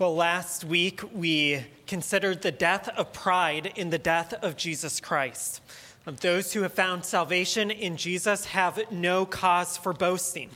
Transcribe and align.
Well, 0.00 0.16
last 0.16 0.64
week 0.64 1.02
we 1.12 1.62
considered 1.86 2.40
the 2.40 2.50
death 2.50 2.88
of 2.88 3.12
pride 3.12 3.74
in 3.76 3.90
the 3.90 3.98
death 3.98 4.32
of 4.32 4.56
Jesus 4.56 4.98
Christ. 4.98 5.60
Um, 6.06 6.16
those 6.22 6.54
who 6.54 6.62
have 6.62 6.72
found 6.72 7.04
salvation 7.04 7.70
in 7.70 7.98
Jesus 7.98 8.46
have 8.46 8.80
no 8.90 9.26
cause 9.26 9.76
for 9.76 9.92
boasting. 9.92 10.48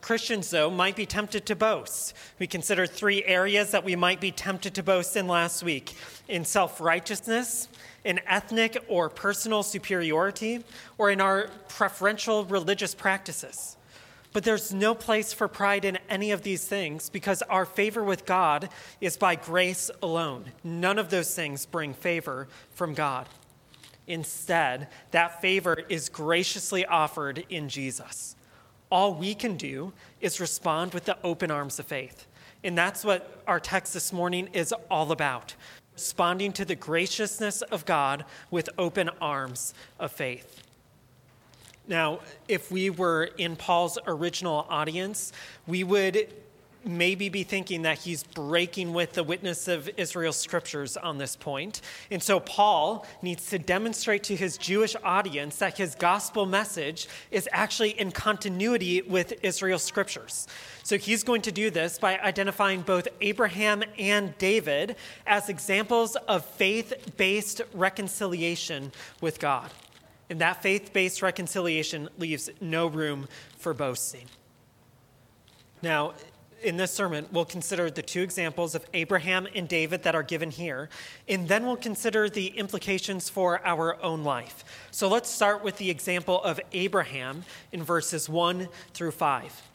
Christians, 0.00 0.48
though, 0.50 0.70
might 0.70 0.94
be 0.94 1.06
tempted 1.06 1.44
to 1.46 1.56
boast. 1.56 2.14
We 2.38 2.46
considered 2.46 2.90
three 2.90 3.24
areas 3.24 3.72
that 3.72 3.82
we 3.82 3.96
might 3.96 4.20
be 4.20 4.30
tempted 4.30 4.74
to 4.74 4.82
boast 4.84 5.16
in 5.16 5.26
last 5.26 5.64
week 5.64 5.96
in 6.28 6.44
self 6.44 6.80
righteousness, 6.80 7.66
in 8.04 8.20
ethnic 8.28 8.78
or 8.86 9.08
personal 9.08 9.64
superiority, 9.64 10.62
or 10.98 11.10
in 11.10 11.20
our 11.20 11.48
preferential 11.66 12.44
religious 12.44 12.94
practices. 12.94 13.76
But 14.32 14.44
there's 14.44 14.72
no 14.72 14.94
place 14.94 15.32
for 15.32 15.46
pride 15.46 15.84
in 15.84 15.98
any 16.08 16.30
of 16.30 16.42
these 16.42 16.66
things 16.66 17.10
because 17.10 17.42
our 17.42 17.66
favor 17.66 18.02
with 18.02 18.24
God 18.24 18.70
is 19.00 19.16
by 19.16 19.34
grace 19.34 19.90
alone. 20.02 20.52
None 20.64 20.98
of 20.98 21.10
those 21.10 21.34
things 21.34 21.66
bring 21.66 21.92
favor 21.92 22.48
from 22.70 22.94
God. 22.94 23.28
Instead, 24.06 24.88
that 25.10 25.40
favor 25.40 25.78
is 25.88 26.08
graciously 26.08 26.84
offered 26.86 27.44
in 27.50 27.68
Jesus. 27.68 28.34
All 28.90 29.14
we 29.14 29.34
can 29.34 29.56
do 29.56 29.92
is 30.20 30.40
respond 30.40 30.94
with 30.94 31.04
the 31.04 31.18
open 31.22 31.50
arms 31.50 31.78
of 31.78 31.86
faith. 31.86 32.26
And 32.64 32.76
that's 32.76 33.04
what 33.04 33.42
our 33.46 33.60
text 33.60 33.92
this 33.92 34.12
morning 34.12 34.48
is 34.52 34.72
all 34.90 35.12
about 35.12 35.54
responding 35.94 36.52
to 36.54 36.64
the 36.64 36.74
graciousness 36.74 37.62
of 37.62 37.84
God 37.84 38.24
with 38.50 38.70
open 38.78 39.10
arms 39.20 39.74
of 40.00 40.10
faith. 40.10 40.61
Now, 41.88 42.20
if 42.48 42.70
we 42.70 42.90
were 42.90 43.24
in 43.38 43.56
Paul's 43.56 43.98
original 44.06 44.66
audience, 44.68 45.32
we 45.66 45.84
would 45.84 46.28
maybe 46.84 47.28
be 47.28 47.42
thinking 47.42 47.82
that 47.82 47.98
he's 47.98 48.22
breaking 48.22 48.92
with 48.92 49.12
the 49.12 49.22
witness 49.22 49.68
of 49.68 49.88
Israel's 49.96 50.36
scriptures 50.36 50.96
on 50.96 51.18
this 51.18 51.36
point. 51.36 51.80
And 52.10 52.22
so 52.22 52.40
Paul 52.40 53.06
needs 53.22 53.48
to 53.50 53.58
demonstrate 53.58 54.24
to 54.24 54.36
his 54.36 54.58
Jewish 54.58 54.96
audience 55.04 55.56
that 55.56 55.78
his 55.78 55.94
gospel 55.94 56.46
message 56.46 57.08
is 57.30 57.48
actually 57.52 57.90
in 57.90 58.10
continuity 58.10 59.02
with 59.02 59.32
Israel's 59.44 59.84
scriptures. 59.84 60.46
So 60.82 60.98
he's 60.98 61.22
going 61.22 61.42
to 61.42 61.52
do 61.52 61.70
this 61.70 61.98
by 61.98 62.18
identifying 62.18 62.82
both 62.82 63.06
Abraham 63.20 63.82
and 63.98 64.36
David 64.38 64.96
as 65.26 65.48
examples 65.48 66.16
of 66.26 66.44
faith 66.44 66.92
based 67.16 67.60
reconciliation 67.72 68.92
with 69.20 69.38
God. 69.38 69.70
And 70.30 70.40
that 70.40 70.62
faith 70.62 70.92
based 70.92 71.22
reconciliation 71.22 72.08
leaves 72.18 72.48
no 72.60 72.86
room 72.86 73.28
for 73.58 73.74
boasting. 73.74 74.26
Now, 75.82 76.14
in 76.62 76.76
this 76.76 76.92
sermon, 76.92 77.26
we'll 77.32 77.44
consider 77.44 77.90
the 77.90 78.02
two 78.02 78.22
examples 78.22 78.74
of 78.74 78.84
Abraham 78.94 79.48
and 79.54 79.68
David 79.68 80.04
that 80.04 80.14
are 80.14 80.22
given 80.22 80.50
here, 80.50 80.88
and 81.28 81.48
then 81.48 81.66
we'll 81.66 81.76
consider 81.76 82.28
the 82.28 82.46
implications 82.46 83.28
for 83.28 83.64
our 83.66 84.00
own 84.02 84.22
life. 84.22 84.64
So 84.90 85.08
let's 85.08 85.28
start 85.28 85.64
with 85.64 85.76
the 85.78 85.90
example 85.90 86.42
of 86.42 86.60
Abraham 86.72 87.44
in 87.72 87.82
verses 87.82 88.28
1 88.28 88.68
through 88.94 89.10
5. 89.10 89.71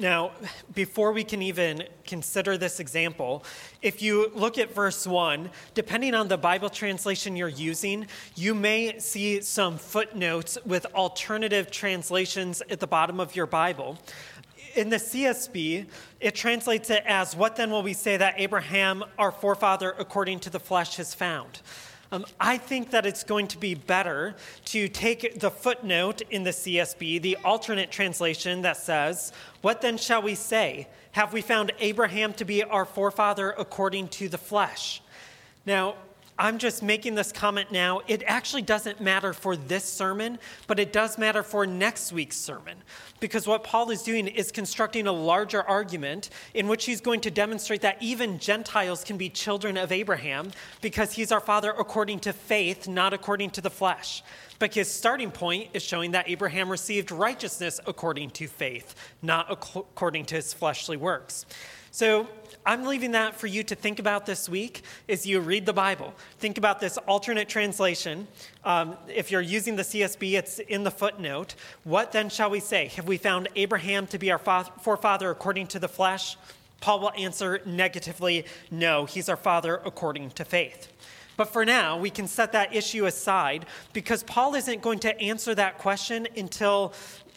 Now, 0.00 0.30
before 0.76 1.10
we 1.10 1.24
can 1.24 1.42
even 1.42 1.82
consider 2.04 2.56
this 2.56 2.78
example, 2.78 3.42
if 3.82 4.00
you 4.00 4.30
look 4.32 4.56
at 4.56 4.72
verse 4.72 5.04
1, 5.04 5.50
depending 5.74 6.14
on 6.14 6.28
the 6.28 6.38
Bible 6.38 6.70
translation 6.70 7.34
you're 7.34 7.48
using, 7.48 8.06
you 8.36 8.54
may 8.54 9.00
see 9.00 9.40
some 9.40 9.76
footnotes 9.76 10.56
with 10.64 10.86
alternative 10.94 11.72
translations 11.72 12.62
at 12.70 12.78
the 12.78 12.86
bottom 12.86 13.18
of 13.18 13.34
your 13.34 13.46
Bible. 13.46 13.98
In 14.76 14.88
the 14.88 14.98
CSB, 14.98 15.86
it 16.20 16.36
translates 16.36 16.90
it 16.90 17.02
as, 17.04 17.34
What 17.34 17.56
then 17.56 17.72
will 17.72 17.82
we 17.82 17.92
say 17.92 18.16
that 18.16 18.34
Abraham, 18.36 19.02
our 19.18 19.32
forefather, 19.32 19.96
according 19.98 20.38
to 20.40 20.50
the 20.50 20.60
flesh, 20.60 20.94
has 20.98 21.12
found? 21.12 21.60
Um, 22.10 22.24
I 22.40 22.56
think 22.56 22.90
that 22.92 23.04
it's 23.04 23.22
going 23.22 23.48
to 23.48 23.58
be 23.58 23.74
better 23.74 24.34
to 24.66 24.88
take 24.88 25.40
the 25.40 25.50
footnote 25.50 26.22
in 26.30 26.42
the 26.42 26.50
CSB, 26.50 27.20
the 27.20 27.36
alternate 27.44 27.90
translation 27.90 28.62
that 28.62 28.78
says, 28.78 29.32
What 29.60 29.82
then 29.82 29.98
shall 29.98 30.22
we 30.22 30.34
say? 30.34 30.88
Have 31.12 31.32
we 31.32 31.42
found 31.42 31.72
Abraham 31.80 32.32
to 32.34 32.44
be 32.46 32.62
our 32.62 32.86
forefather 32.86 33.54
according 33.58 34.08
to 34.08 34.28
the 34.28 34.38
flesh? 34.38 35.02
Now, 35.66 35.96
I'm 36.40 36.58
just 36.58 36.84
making 36.84 37.16
this 37.16 37.32
comment 37.32 37.72
now. 37.72 38.00
It 38.06 38.22
actually 38.24 38.62
doesn't 38.62 39.00
matter 39.00 39.32
for 39.32 39.56
this 39.56 39.84
sermon, 39.84 40.38
but 40.68 40.78
it 40.78 40.92
does 40.92 41.18
matter 41.18 41.42
for 41.42 41.66
next 41.66 42.12
week's 42.12 42.36
sermon. 42.36 42.78
Because 43.18 43.48
what 43.48 43.64
Paul 43.64 43.90
is 43.90 44.04
doing 44.04 44.28
is 44.28 44.52
constructing 44.52 45.08
a 45.08 45.12
larger 45.12 45.64
argument 45.64 46.30
in 46.54 46.68
which 46.68 46.84
he's 46.84 47.00
going 47.00 47.20
to 47.22 47.30
demonstrate 47.32 47.80
that 47.80 48.00
even 48.00 48.38
Gentiles 48.38 49.02
can 49.02 49.16
be 49.16 49.28
children 49.28 49.76
of 49.76 49.90
Abraham 49.90 50.52
because 50.80 51.12
he's 51.12 51.32
our 51.32 51.40
father 51.40 51.74
according 51.76 52.20
to 52.20 52.32
faith, 52.32 52.86
not 52.86 53.12
according 53.12 53.50
to 53.50 53.60
the 53.60 53.70
flesh. 53.70 54.22
But 54.60 54.74
his 54.74 54.88
starting 54.88 55.32
point 55.32 55.70
is 55.74 55.82
showing 55.82 56.12
that 56.12 56.28
Abraham 56.28 56.68
received 56.68 57.10
righteousness 57.10 57.80
according 57.84 58.30
to 58.30 58.46
faith, 58.46 58.94
not 59.22 59.50
according 59.50 60.26
to 60.26 60.36
his 60.36 60.54
fleshly 60.54 60.96
works. 60.96 61.46
So 61.90 62.28
I'm 62.66 62.84
leaving 62.84 63.12
that 63.12 63.34
for 63.34 63.46
you 63.46 63.62
to 63.64 63.74
think 63.74 63.98
about 63.98 64.26
this 64.26 64.48
week 64.48 64.82
as 65.08 65.26
you 65.26 65.40
read 65.40 65.64
the 65.64 65.72
Bible. 65.72 66.12
Think 66.38 66.58
about 66.58 66.80
this 66.80 66.98
alternate 66.98 67.48
translation. 67.48 68.28
Um, 68.64 68.96
if 69.08 69.30
you're 69.30 69.40
using 69.40 69.76
the 69.76 69.82
CSB, 69.82 70.38
it's 70.38 70.58
in 70.58 70.84
the 70.84 70.90
footnote. 70.90 71.54
What 71.84 72.12
then 72.12 72.28
shall 72.28 72.50
we 72.50 72.60
say? 72.60 72.88
Have 72.88 73.08
we 73.08 73.16
found 73.16 73.48
Abraham 73.56 74.06
to 74.08 74.18
be 74.18 74.30
our 74.30 74.38
forefather 74.38 75.30
according 75.30 75.68
to 75.68 75.78
the 75.78 75.88
flesh? 75.88 76.36
Paul 76.80 77.00
will 77.00 77.12
answer 77.16 77.60
negatively 77.64 78.44
no, 78.70 79.04
he's 79.04 79.28
our 79.28 79.36
father 79.36 79.80
according 79.84 80.30
to 80.32 80.44
faith. 80.44 80.92
But 81.38 81.52
for 81.52 81.64
now, 81.64 81.96
we 81.96 82.10
can 82.10 82.26
set 82.26 82.50
that 82.52 82.74
issue 82.74 83.06
aside 83.06 83.64
because 83.92 84.24
Paul 84.24 84.56
isn't 84.56 84.82
going 84.82 84.98
to 84.98 85.20
answer 85.20 85.54
that 85.54 85.78
question 85.78 86.26
until 86.36 86.92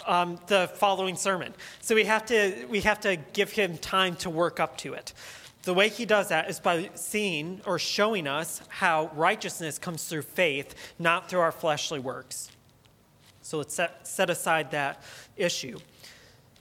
um, 0.08 0.40
the 0.48 0.72
following 0.74 1.16
sermon. 1.16 1.54
So 1.82 1.94
we 1.94 2.06
have, 2.06 2.26
to, 2.26 2.66
we 2.68 2.82
have 2.82 3.00
to 3.02 3.16
give 3.16 3.52
him 3.52 3.78
time 3.78 4.16
to 4.18 4.30
work 4.32 4.60
up 4.60 4.76
to 4.80 4.94
it. 4.94 5.14
The 5.62 5.76
way 5.76 5.90
he 5.90 6.08
does 6.08 6.30
that 6.30 6.50
is 6.50 6.60
by 6.60 6.90
seeing 6.96 7.62
or 7.68 7.78
showing 7.78 8.26
us 8.26 8.64
how 8.70 9.12
righteousness 9.14 9.78
comes 9.78 10.06
through 10.06 10.24
faith, 10.24 10.74
not 10.98 11.30
through 11.30 11.42
our 11.42 11.52
fleshly 11.52 12.00
works. 12.00 12.50
So 13.44 13.60
let's 13.60 13.76
set, 13.76 14.08
set 14.08 14.32
aside 14.32 14.72
that 14.72 15.04
issue. 15.38 15.78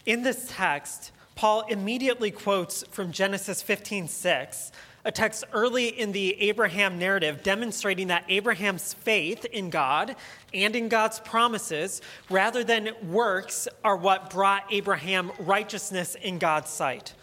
In 0.05 0.25
this 0.25 0.47
text, 0.51 1.11
Paul 1.37 1.65
immediately 1.71 2.31
quotes 2.31 2.83
from 2.91 3.13
Genesis 3.13 3.63
15 3.63 4.09
6 4.09 4.73
a 5.05 5.13
text 5.13 5.45
early 5.53 5.89
in 5.89 6.13
the 6.13 6.41
Abraham 6.41 6.99
narrative 6.99 7.43
demonstrating 7.43 8.09
that 8.09 8.25
Abraham's 8.29 8.93
faith 8.95 9.45
in 9.47 9.71
God 9.71 10.17
and 10.53 10.77
in 10.77 10.89
God's 10.89 11.21
promises, 11.21 12.03
rather 12.29 12.65
than 12.65 12.91
works, 13.09 13.69
are 13.83 13.97
what 13.97 14.31
brought 14.31 14.65
Abraham 14.71 15.33
righteousness 15.39 16.17
in 16.17 16.39
God's 16.39 16.71
sight. 16.71 17.15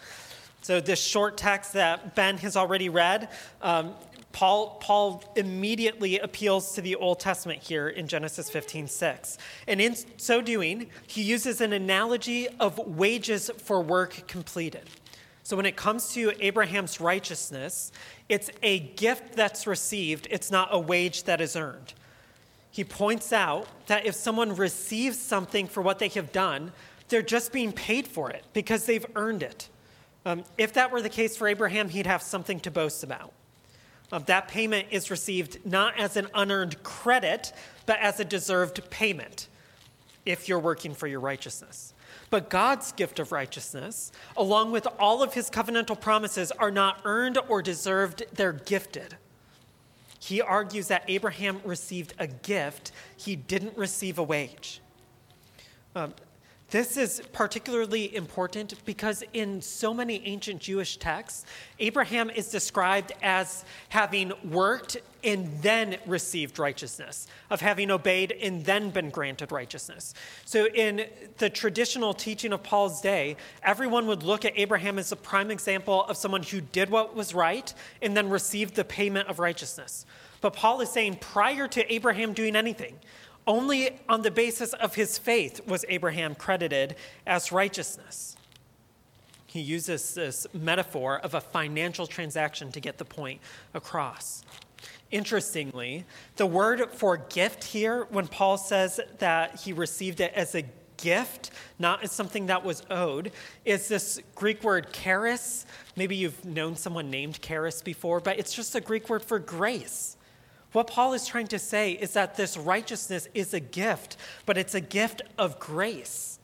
So, 0.62 0.80
this 0.80 1.00
short 1.00 1.36
text 1.36 1.74
that 1.74 2.14
Ben 2.14 2.36
has 2.38 2.56
already 2.56 2.88
read, 2.88 3.28
um, 3.62 3.94
Paul, 4.32 4.78
Paul 4.80 5.24
immediately 5.36 6.18
appeals 6.18 6.74
to 6.74 6.80
the 6.80 6.96
Old 6.96 7.20
Testament 7.20 7.62
here 7.62 7.88
in 7.88 8.06
Genesis 8.06 8.50
15 8.50 8.86
6. 8.86 9.38
And 9.66 9.80
in 9.80 9.96
so 10.16 10.40
doing, 10.40 10.90
he 11.06 11.22
uses 11.22 11.60
an 11.60 11.72
analogy 11.72 12.48
of 12.60 12.78
wages 12.78 13.50
for 13.58 13.80
work 13.80 14.28
completed. 14.28 14.88
So 15.48 15.56
when 15.56 15.64
it 15.64 15.76
comes 15.76 16.12
to 16.12 16.34
Abraham's 16.44 17.00
righteousness, 17.00 17.90
it's 18.28 18.50
a 18.62 18.80
gift 18.80 19.32
that's 19.32 19.66
received, 19.66 20.28
it's 20.30 20.50
not 20.50 20.68
a 20.72 20.78
wage 20.78 21.22
that 21.22 21.40
is 21.40 21.56
earned. 21.56 21.94
He 22.70 22.84
points 22.84 23.32
out 23.32 23.66
that 23.86 24.04
if 24.04 24.14
someone 24.14 24.54
receives 24.54 25.18
something 25.18 25.66
for 25.66 25.82
what 25.82 26.00
they 26.00 26.08
have 26.08 26.32
done, 26.32 26.72
they're 27.08 27.22
just 27.22 27.50
being 27.50 27.72
paid 27.72 28.06
for 28.06 28.28
it 28.28 28.44
because 28.52 28.84
they've 28.84 29.06
earned 29.16 29.42
it. 29.42 29.70
Um, 30.26 30.44
if 30.58 30.74
that 30.74 30.92
were 30.92 31.00
the 31.00 31.08
case 31.08 31.34
for 31.34 31.48
Abraham, 31.48 31.88
he'd 31.88 32.06
have 32.06 32.20
something 32.20 32.60
to 32.60 32.70
boast 32.70 33.02
about. 33.02 33.32
Um, 34.12 34.24
that 34.26 34.48
payment 34.48 34.88
is 34.90 35.10
received 35.10 35.64
not 35.64 35.98
as 35.98 36.18
an 36.18 36.28
unearned 36.34 36.82
credit, 36.82 37.54
but 37.86 37.98
as 38.00 38.20
a 38.20 38.24
deserved 38.26 38.90
payment 38.90 39.48
if 40.26 40.46
you're 40.46 40.58
working 40.58 40.92
for 40.92 41.06
your 41.06 41.20
righteousness. 41.20 41.94
But 42.30 42.50
God's 42.50 42.92
gift 42.92 43.18
of 43.18 43.32
righteousness, 43.32 44.12
along 44.36 44.72
with 44.72 44.86
all 44.98 45.22
of 45.22 45.34
his 45.34 45.48
covenantal 45.48 45.98
promises, 45.98 46.52
are 46.52 46.70
not 46.70 47.00
earned 47.04 47.38
or 47.48 47.62
deserved, 47.62 48.24
they're 48.32 48.52
gifted. 48.52 49.16
He 50.18 50.42
argues 50.42 50.88
that 50.88 51.04
Abraham 51.08 51.60
received 51.64 52.14
a 52.18 52.26
gift, 52.26 52.92
he 53.16 53.36
didn't 53.36 53.76
receive 53.78 54.18
a 54.18 54.22
wage. 54.22 54.80
Um, 55.94 56.12
This 56.70 56.98
is 56.98 57.22
particularly 57.32 58.14
important 58.14 58.74
because 58.84 59.24
in 59.32 59.62
so 59.62 59.94
many 59.94 60.22
ancient 60.26 60.60
Jewish 60.60 60.98
texts, 60.98 61.46
Abraham 61.78 62.28
is 62.28 62.50
described 62.50 63.12
as 63.22 63.64
having 63.88 64.34
worked 64.44 64.98
and 65.24 65.62
then 65.62 65.96
received 66.04 66.58
righteousness, 66.58 67.26
of 67.48 67.62
having 67.62 67.90
obeyed 67.90 68.32
and 68.32 68.66
then 68.66 68.90
been 68.90 69.08
granted 69.08 69.50
righteousness. 69.50 70.12
So, 70.44 70.66
in 70.66 71.06
the 71.38 71.48
traditional 71.48 72.12
teaching 72.12 72.52
of 72.52 72.62
Paul's 72.62 73.00
day, 73.00 73.36
everyone 73.62 74.06
would 74.06 74.22
look 74.22 74.44
at 74.44 74.52
Abraham 74.54 74.98
as 74.98 75.10
a 75.10 75.16
prime 75.16 75.50
example 75.50 76.04
of 76.04 76.18
someone 76.18 76.42
who 76.42 76.60
did 76.60 76.90
what 76.90 77.16
was 77.16 77.34
right 77.34 77.72
and 78.02 78.14
then 78.14 78.28
received 78.28 78.74
the 78.74 78.84
payment 78.84 79.28
of 79.28 79.38
righteousness. 79.38 80.04
But 80.42 80.52
Paul 80.52 80.82
is 80.82 80.90
saying 80.90 81.16
prior 81.16 81.66
to 81.66 81.92
Abraham 81.92 82.34
doing 82.34 82.54
anything, 82.54 82.96
only 83.48 83.98
on 84.08 84.22
the 84.22 84.30
basis 84.30 84.74
of 84.74 84.94
his 84.94 85.18
faith 85.18 85.66
was 85.66 85.84
Abraham 85.88 86.36
credited 86.36 86.94
as 87.26 87.50
righteousness. 87.50 88.36
He 89.46 89.60
uses 89.60 90.14
this 90.14 90.46
metaphor 90.52 91.18
of 91.18 91.32
a 91.32 91.40
financial 91.40 92.06
transaction 92.06 92.70
to 92.72 92.80
get 92.80 92.98
the 92.98 93.06
point 93.06 93.40
across. 93.72 94.44
Interestingly, 95.10 96.04
the 96.36 96.44
word 96.44 96.90
for 96.92 97.16
gift 97.16 97.64
here, 97.64 98.06
when 98.10 98.28
Paul 98.28 98.58
says 98.58 99.00
that 99.18 99.58
he 99.60 99.72
received 99.72 100.20
it 100.20 100.34
as 100.34 100.54
a 100.54 100.64
gift, 100.98 101.50
not 101.78 102.04
as 102.04 102.12
something 102.12 102.46
that 102.46 102.62
was 102.62 102.82
owed, 102.90 103.32
is 103.64 103.88
this 103.88 104.20
Greek 104.34 104.62
word 104.62 104.92
charis. 104.92 105.64
Maybe 105.96 106.14
you've 106.14 106.44
known 106.44 106.76
someone 106.76 107.08
named 107.08 107.40
charis 107.40 107.80
before, 107.80 108.20
but 108.20 108.38
it's 108.38 108.52
just 108.52 108.74
a 108.74 108.82
Greek 108.82 109.08
word 109.08 109.24
for 109.24 109.38
grace. 109.38 110.17
What 110.72 110.86
Paul 110.86 111.14
is 111.14 111.26
trying 111.26 111.46
to 111.48 111.58
say 111.58 111.92
is 111.92 112.12
that 112.12 112.36
this 112.36 112.56
righteousness 112.56 113.28
is 113.34 113.54
a 113.54 113.60
gift, 113.60 114.16
but 114.44 114.58
it's 114.58 114.74
a 114.74 114.80
gift 114.80 115.22
of 115.38 115.58
grace. 115.58 116.38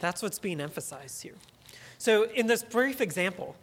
That's 0.00 0.22
what's 0.22 0.38
being 0.38 0.60
emphasized 0.60 1.22
here. 1.22 1.36
So, 1.98 2.24
in 2.24 2.48
this 2.48 2.64
brief 2.64 3.00
example, 3.00 3.54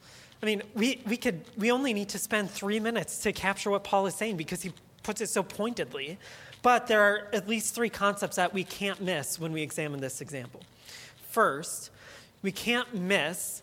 I 0.42 0.46
mean, 0.46 0.64
we, 0.74 1.02
we, 1.06 1.18
could, 1.18 1.42
we 1.58 1.72
only 1.72 1.94
need 1.94 2.08
to 2.10 2.18
spend 2.18 2.50
three 2.50 2.80
minutes 2.80 3.22
to 3.24 3.34
capture 3.34 3.70
what 3.70 3.84
Paul 3.84 4.08
is 4.08 4.16
saying 4.16 4.38
because 4.38 4.62
he 4.62 4.72
puts 5.04 5.20
it 5.20 5.28
so 5.28 5.44
pointedly. 5.44 6.18
But 6.62 6.88
there 6.88 7.02
are 7.02 7.28
at 7.34 7.48
least 7.48 7.76
three 7.76 7.90
concepts 7.90 8.38
that 8.38 8.54
we 8.54 8.64
can't 8.64 9.02
miss 9.02 9.40
when 9.40 9.52
we 9.52 9.62
examine 9.62 10.00
this 10.00 10.22
example. 10.22 10.62
First, 11.30 11.90
we 12.42 12.52
can't 12.52 12.94
miss 12.94 13.62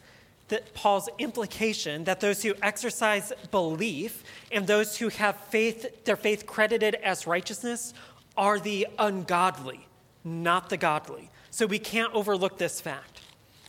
that 0.49 0.75
Paul's 0.75 1.09
implication 1.19 2.05
that 2.05 2.21
those 2.21 2.43
who 2.43 2.55
exercise 2.63 3.33
belief 3.51 4.23
and 4.53 4.67
those 4.67 4.97
who 4.97 5.09
have 5.09 5.37
faith, 5.37 6.05
their 6.05 6.17
faith 6.17 6.47
credited 6.47 6.95
as 6.97 7.27
righteousness, 7.27 7.95
are 8.37 8.59
the 8.61 8.87
ungodly, 8.99 9.87
not 10.25 10.69
the 10.69 10.77
godly. 10.77 11.31
So 11.51 11.67
we 11.67 11.79
can't 11.79 12.15
overlook 12.15 12.59
this 12.59 12.81
fact. 12.81 13.23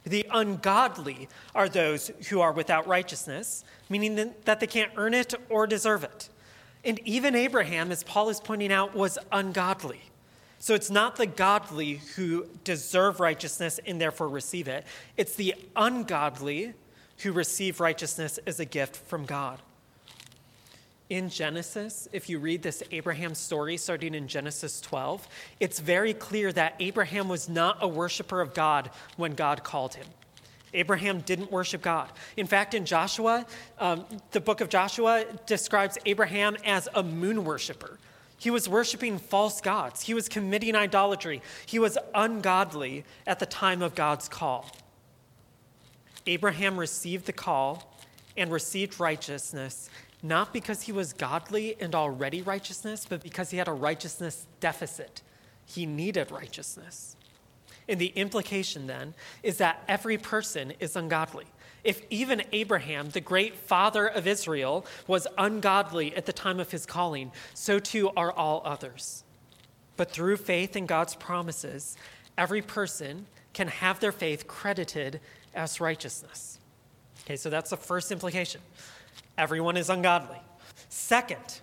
The 0.03 0.25
ungodly 0.31 1.27
are 1.55 1.67
those 1.67 2.11
who 2.29 2.39
are 2.39 2.51
without 2.51 2.87
righteousness, 2.87 3.63
meaning 3.89 4.33
that 4.45 4.59
they 4.59 4.67
can't 4.67 4.91
earn 4.95 5.13
it 5.13 5.33
or 5.49 5.67
deserve 5.67 6.03
it. 6.03 6.29
And 6.85 6.99
even 7.05 7.35
Abraham, 7.35 7.91
as 7.91 8.03
Paul 8.03 8.29
is 8.29 8.39
pointing 8.39 8.71
out, 8.71 8.95
was 8.95 9.17
ungodly. 9.31 10.01
So 10.59 10.73
it's 10.73 10.89
not 10.89 11.15
the 11.15 11.27
godly 11.27 12.01
who 12.15 12.47
deserve 12.63 13.19
righteousness 13.19 13.79
and 13.85 14.01
therefore 14.01 14.27
receive 14.27 14.67
it, 14.67 14.85
it's 15.15 15.35
the 15.35 15.55
ungodly 15.75 16.73
who 17.19 17.31
receive 17.31 17.79
righteousness 17.79 18.39
as 18.45 18.59
a 18.59 18.65
gift 18.65 18.95
from 18.95 19.25
God. 19.25 19.59
In 21.09 21.29
Genesis, 21.29 22.09
if 22.11 22.29
you 22.29 22.37
read 22.37 22.61
this 22.61 22.83
Abraham 22.91 23.33
story 23.33 23.77
starting 23.77 24.13
in 24.13 24.27
Genesis 24.27 24.81
12, 24.81 25.25
it's 25.59 25.79
very 25.79 26.13
clear 26.13 26.51
that 26.51 26.75
Abraham 26.79 27.29
was 27.29 27.47
not 27.47 27.77
a 27.79 27.87
worshiper 27.87 28.41
of 28.41 28.53
God 28.53 28.89
when 29.15 29.33
God 29.33 29.63
called 29.63 29.95
him. 29.95 30.05
Abraham 30.73 31.21
didn't 31.21 31.49
worship 31.49 31.81
God. 31.81 32.11
In 32.35 32.45
fact, 32.45 32.73
in 32.73 32.85
Joshua, 32.85 33.45
um, 33.79 34.05
the 34.31 34.41
book 34.41 34.59
of 34.59 34.67
Joshua 34.67 35.23
describes 35.45 35.97
Abraham 36.05 36.57
as 36.65 36.89
a 36.93 37.01
moon 37.01 37.45
worshiper. 37.45 37.97
He 38.37 38.51
was 38.51 38.69
worshiping 38.69 39.17
false 39.17 39.61
gods. 39.61 40.03
He 40.03 40.13
was 40.13 40.29
committing 40.29 40.75
idolatry. 40.75 41.41
He 41.65 41.79
was 41.79 41.97
ungodly 42.13 43.03
at 43.25 43.39
the 43.39 43.45
time 43.45 43.81
of 43.81 43.95
God's 43.95 44.29
call. 44.29 44.69
Abraham 46.27 46.77
received 46.77 47.25
the 47.25 47.33
call 47.33 47.95
and 48.35 48.51
received 48.51 48.99
righteousness 48.99 49.89
not 50.23 50.51
because 50.51 50.83
he 50.83 50.91
was 50.91 51.13
godly 51.13 51.75
and 51.79 51.93
already 51.93 52.41
righteousness, 52.41 53.05
but 53.07 53.21
because 53.21 53.51
he 53.51 53.57
had 53.57 53.67
a 53.67 53.73
righteousness 53.73 54.47
deficit. 54.59 55.21
He 55.65 55.85
needed 55.85 56.31
righteousness. 56.31 57.15
And 57.87 57.99
the 57.99 58.07
implication 58.07 58.87
then 58.87 59.13
is 59.43 59.57
that 59.57 59.83
every 59.87 60.17
person 60.17 60.73
is 60.79 60.95
ungodly. 60.95 61.45
If 61.83 62.01
even 62.09 62.43
Abraham, 62.51 63.09
the 63.09 63.21
great 63.21 63.55
father 63.55 64.07
of 64.07 64.27
Israel, 64.27 64.85
was 65.07 65.27
ungodly 65.37 66.15
at 66.15 66.25
the 66.25 66.33
time 66.33 66.59
of 66.59 66.71
his 66.71 66.85
calling, 66.85 67.31
so 67.53 67.79
too 67.79 68.09
are 68.17 68.31
all 68.31 68.61
others. 68.65 69.23
But 69.95 70.11
through 70.11 70.37
faith 70.37 70.75
in 70.75 70.85
God's 70.85 71.15
promises, 71.15 71.95
every 72.37 72.61
person 72.61 73.25
can 73.53 73.67
have 73.67 73.99
their 73.99 74.11
faith 74.11 74.47
credited 74.47 75.19
as 75.55 75.81
righteousness. 75.81 76.59
Okay, 77.23 77.35
so 77.35 77.49
that's 77.49 77.71
the 77.71 77.77
first 77.77 78.11
implication. 78.11 78.61
Everyone 79.37 79.77
is 79.77 79.89
ungodly. 79.89 80.39
Second, 80.89 81.61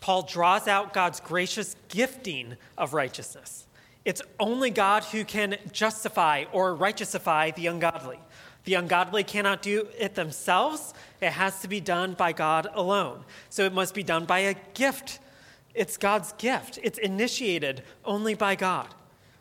Paul 0.00 0.22
draws 0.22 0.66
out 0.66 0.92
God's 0.92 1.20
gracious 1.20 1.76
gifting 1.88 2.56
of 2.76 2.94
righteousness. 2.94 3.66
It's 4.04 4.22
only 4.40 4.70
God 4.70 5.04
who 5.04 5.24
can 5.24 5.58
justify 5.70 6.44
or 6.52 6.74
righteousify 6.74 7.52
the 7.52 7.68
ungodly. 7.68 8.18
The 8.64 8.74
ungodly 8.74 9.24
cannot 9.24 9.62
do 9.62 9.88
it 9.98 10.14
themselves. 10.14 10.94
It 11.20 11.32
has 11.32 11.60
to 11.60 11.68
be 11.68 11.80
done 11.80 12.14
by 12.14 12.32
God 12.32 12.68
alone. 12.74 13.24
So 13.50 13.64
it 13.64 13.72
must 13.72 13.94
be 13.94 14.02
done 14.02 14.24
by 14.24 14.40
a 14.40 14.54
gift. 14.74 15.18
It's 15.74 15.96
God's 15.96 16.32
gift. 16.34 16.78
It's 16.82 16.98
initiated 16.98 17.82
only 18.04 18.34
by 18.34 18.54
God. 18.54 18.88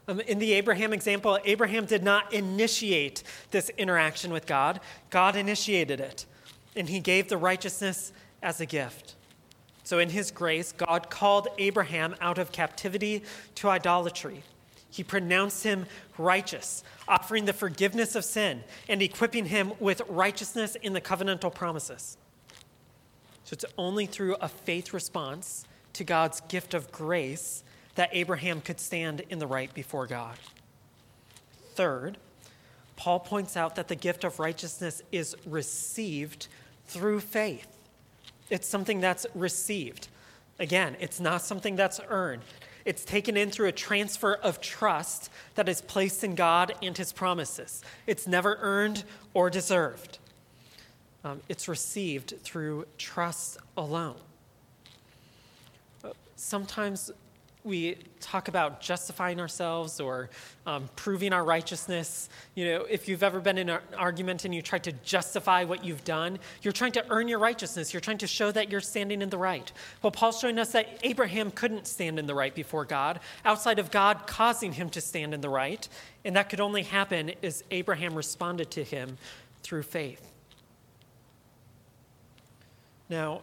Um, 0.08 0.20
in 0.22 0.40
the 0.40 0.54
Abraham 0.54 0.94
example, 0.94 1.38
Abraham 1.46 1.86
did 1.86 2.04
not 2.04 2.34
initiate 2.34 3.24
this 3.52 3.70
interaction 3.78 4.34
with 4.34 4.46
God, 4.46 4.80
God 5.10 5.36
initiated 5.36 6.00
it, 6.00 6.26
and 6.76 6.90
he 6.90 7.00
gave 7.00 7.30
the 7.30 7.38
righteousness 7.38 8.12
as 8.42 8.60
a 8.60 8.66
gift. 8.66 9.16
So, 9.84 10.00
in 10.00 10.10
his 10.10 10.32
grace, 10.32 10.72
God 10.72 11.10
called 11.10 11.48
Abraham 11.58 12.16
out 12.20 12.38
of 12.38 12.52
captivity 12.52 13.24
to 13.56 13.70
idolatry. 13.70 14.44
He 14.92 15.04
pronounced 15.04 15.64
him 15.64 15.86
righteous, 16.18 16.84
offering 17.08 17.46
the 17.46 17.54
forgiveness 17.54 18.16
of 18.16 18.26
sin 18.26 18.64
and 18.88 19.02
equipping 19.02 19.46
him 19.46 19.74
with 19.80 20.02
righteousness 20.08 20.76
in 20.76 20.94
the 20.94 21.02
covenantal 21.02 21.54
promises. 21.54 22.18
So 23.46 23.54
it's 23.54 23.66
only 23.78 24.06
through 24.06 24.36
a 24.36 24.50
faith 24.50 24.94
response 24.94 25.66
to 25.94 26.04
God's 26.04 26.42
gift 26.42 26.74
of 26.74 26.92
grace 26.92 27.64
that 27.96 28.10
Abraham 28.12 28.62
could 28.62 28.80
stand 28.80 29.22
in 29.30 29.40
the 29.40 29.48
right 29.48 29.74
before 29.74 30.08
God. 30.08 30.38
Third, 31.74 32.18
Paul 32.98 33.20
points 33.20 33.58
out 33.58 33.76
that 33.76 33.88
the 33.88 33.96
gift 33.96 34.24
of 34.24 34.40
righteousness 34.40 35.02
is 35.12 35.36
received 35.46 36.48
through 36.86 37.22
faith. 37.22 37.68
It's 38.50 38.68
something 38.68 39.00
that's 39.00 39.26
received. 39.34 40.10
Again, 40.60 40.96
it's 41.00 41.20
not 41.20 41.42
something 41.42 41.76
that's 41.76 42.00
earned. 42.10 42.44
It's 42.86 43.06
taken 43.06 43.38
in 43.38 43.52
through 43.52 43.68
a 43.68 43.72
transfer 43.72 44.34
of 44.34 44.62
trust 44.62 45.30
that 45.56 45.70
is 45.70 45.82
placed 45.82 46.24
in 46.24 46.36
God 46.36 46.74
and 46.82 46.98
His 46.98 47.14
promises. 47.14 47.84
It's 48.08 48.28
never 48.28 48.58
earned 48.62 49.04
or 49.34 49.50
deserved. 49.50 50.20
Um, 51.24 51.42
it's 51.48 51.68
received 51.68 52.34
through 52.42 52.86
trust 52.98 53.58
alone. 53.78 54.16
Sometimes 56.36 57.12
we 57.64 57.96
talk 58.20 58.48
about 58.48 58.82
justifying 58.82 59.40
ourselves 59.40 60.00
or 60.00 60.30
um, 60.66 60.90
proving 60.96 61.32
our 61.32 61.44
righteousness. 61.44 62.30
You 62.56 62.66
know, 62.66 62.86
if 62.90 63.08
you've 63.08 63.24
ever 63.24 63.40
been 63.40 63.58
in 63.58 63.70
an 63.70 63.80
argument 63.98 64.46
and 64.46 64.56
you 64.56 64.62
try 64.62 64.80
to 64.80 64.92
justify 65.04 65.64
what 65.64 65.84
you've 65.84 66.04
done, 66.04 66.40
you're 66.64 66.72
trying 66.72 66.92
to 66.94 67.06
earn 67.10 67.28
your 67.28 67.40
righteousness. 67.40 67.94
You're 67.94 68.02
trying 68.02 68.18
to 68.20 68.28
show 68.28 68.52
that 68.52 68.72
you're 68.72 68.82
standing 68.82 69.22
in 69.22 69.30
the 69.30 69.38
right. 69.38 69.72
Well, 70.02 70.12
Paul's 70.12 70.40
showing 70.40 70.58
us 70.58 70.72
that 70.72 70.88
Abraham 71.04 71.52
couldn't 71.52 71.86
stand 71.88 72.18
in 72.18 72.26
the 72.26 72.36
right 72.36 72.54
before 72.54 72.86
God, 72.86 73.20
outside 73.46 73.78
of 73.78 73.92
God 73.92 74.26
causing 74.26 74.74
him 74.74 74.90
to 74.92 75.02
stand 75.02 75.34
in 75.34 75.42
the 75.42 75.50
right. 75.50 75.88
And 76.26 76.36
that 76.36 76.50
could 76.50 76.62
only 76.62 76.84
happen 76.84 77.32
as 77.44 77.64
Abraham 77.70 78.16
responded 78.16 78.72
to 78.72 78.84
him 78.84 79.18
through 79.62 79.84
faith. 79.84 80.32
Now, 83.10 83.42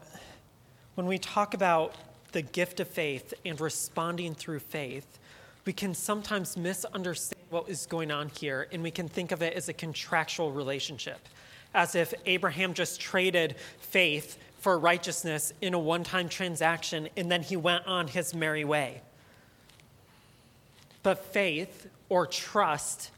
when 0.94 1.06
we 1.06 1.18
talk 1.18 1.54
about 1.54 1.94
the 2.32 2.42
gift 2.42 2.80
of 2.80 2.88
faith 2.88 3.35
and 3.44 3.61
responding 3.61 4.35
through 4.35 4.61
faith, 4.61 5.18
we 5.64 5.73
can 5.73 5.94
sometimes 5.94 6.56
misunderstand 6.56 7.42
what 7.50 7.68
is 7.68 7.87
going 7.87 8.11
on 8.11 8.28
here 8.28 8.68
and 8.73 8.82
we 8.82 8.90
can 8.90 9.08
think 9.08 9.32
of 9.32 9.42
it 9.42 9.54
as 9.54 9.68
a 9.68 9.73
contractual 9.73 10.52
relationship, 10.52 11.28
as 11.75 11.94
if 11.94 12.14
Abraham 12.26 12.75
just 12.75 13.00
traded 13.00 13.56
faith 13.80 14.38
for 14.58 14.78
righteousness 14.78 15.52
in 15.61 15.75
a 15.75 15.78
one 15.78 16.04
time 16.04 16.28
transaction 16.28 17.08
and 17.16 17.30
then 17.30 17.42
he 17.42 17.56
went 17.56 17.87
on 17.87 18.08
his 18.08 18.35
merry 18.35 18.64
way. 18.64 19.00
But 21.02 21.25
faith, 21.32 21.88
or 22.08 22.26
trust 22.26 23.11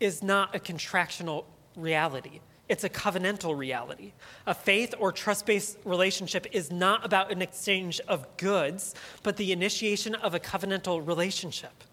is 0.00 0.22
not 0.22 0.54
a 0.54 0.58
contractional 0.58 1.44
reality. 1.76 2.40
It's 2.68 2.82
a 2.82 2.88
covenantal 2.88 3.56
reality. 3.56 4.12
A 4.46 4.54
faith 4.54 4.94
or 4.98 5.12
trust 5.12 5.46
based 5.46 5.78
relationship 5.84 6.46
is 6.52 6.72
not 6.72 7.04
about 7.04 7.30
an 7.30 7.40
exchange 7.40 8.00
of 8.08 8.36
goods, 8.36 8.94
but 9.22 9.36
the 9.36 9.52
initiation 9.52 10.14
of 10.16 10.34
a 10.34 10.40
covenantal 10.40 11.06
relationship. 11.06 11.84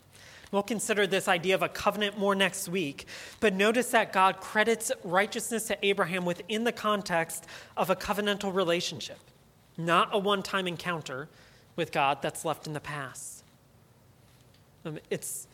We'll 0.52 0.64
consider 0.64 1.08
this 1.08 1.28
idea 1.28 1.56
of 1.56 1.64
a 1.64 1.70
covenant 1.70 2.18
more 2.18 2.36
next 2.36 2.70
week, 2.70 3.08
but 3.40 3.56
notice 3.56 3.90
that 3.90 4.14
God 4.14 4.40
credits 4.40 4.92
righteousness 5.04 5.66
to 5.68 5.86
Abraham 5.86 6.26
within 6.26 6.64
the 6.64 6.72
context 6.72 7.48
of 7.76 7.90
a 7.90 7.96
covenantal 7.96 8.54
relationship, 8.54 9.18
not 9.78 10.10
a 10.12 10.20
one 10.20 10.44
time 10.44 10.68
encounter 10.68 11.28
with 11.76 11.92
God 11.92 12.22
that's 12.22 12.46
left 12.46 12.68
in 12.68 12.74
the 12.74 12.80
past. 12.80 13.44
Um, 14.86 15.00
it's 15.10 15.48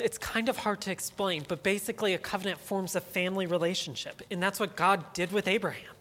it's 0.00 0.18
kind 0.18 0.48
of 0.48 0.58
hard 0.58 0.80
to 0.82 0.90
explain, 0.90 1.44
but 1.46 1.62
basically, 1.62 2.14
a 2.14 2.18
covenant 2.18 2.58
forms 2.58 2.96
a 2.96 3.00
family 3.00 3.46
relationship, 3.46 4.22
and 4.30 4.42
that's 4.42 4.58
what 4.58 4.76
God 4.76 5.12
did 5.12 5.32
with 5.32 5.46
Abraham. 5.46 5.94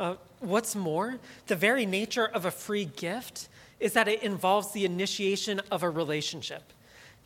Uh, 0.00 0.14
what's 0.40 0.74
more, 0.74 1.16
the 1.46 1.56
very 1.56 1.86
nature 1.86 2.26
of 2.26 2.44
a 2.44 2.50
free 2.50 2.84
gift 2.84 3.48
is 3.78 3.92
that 3.92 4.08
it 4.08 4.22
involves 4.22 4.72
the 4.72 4.84
initiation 4.84 5.60
of 5.70 5.82
a 5.82 5.90
relationship. 5.90 6.72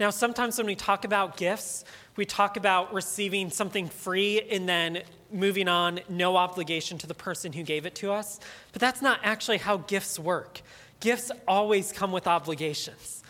Now, 0.00 0.10
sometimes 0.10 0.58
when 0.58 0.66
we 0.66 0.76
talk 0.76 1.04
about 1.04 1.36
gifts, 1.36 1.84
we 2.16 2.24
talk 2.24 2.56
about 2.56 2.94
receiving 2.94 3.50
something 3.50 3.88
free 3.88 4.42
and 4.50 4.68
then 4.68 5.02
moving 5.32 5.68
on, 5.68 6.00
no 6.08 6.36
obligation 6.36 6.98
to 6.98 7.06
the 7.06 7.14
person 7.14 7.52
who 7.52 7.62
gave 7.62 7.84
it 7.84 7.94
to 7.96 8.12
us. 8.12 8.38
But 8.72 8.80
that's 8.80 9.02
not 9.02 9.20
actually 9.22 9.58
how 9.58 9.78
gifts 9.78 10.18
work. 10.18 10.60
Gifts 11.00 11.30
always 11.46 11.92
come 11.92 12.12
with 12.12 12.26
obligations, 12.26 13.22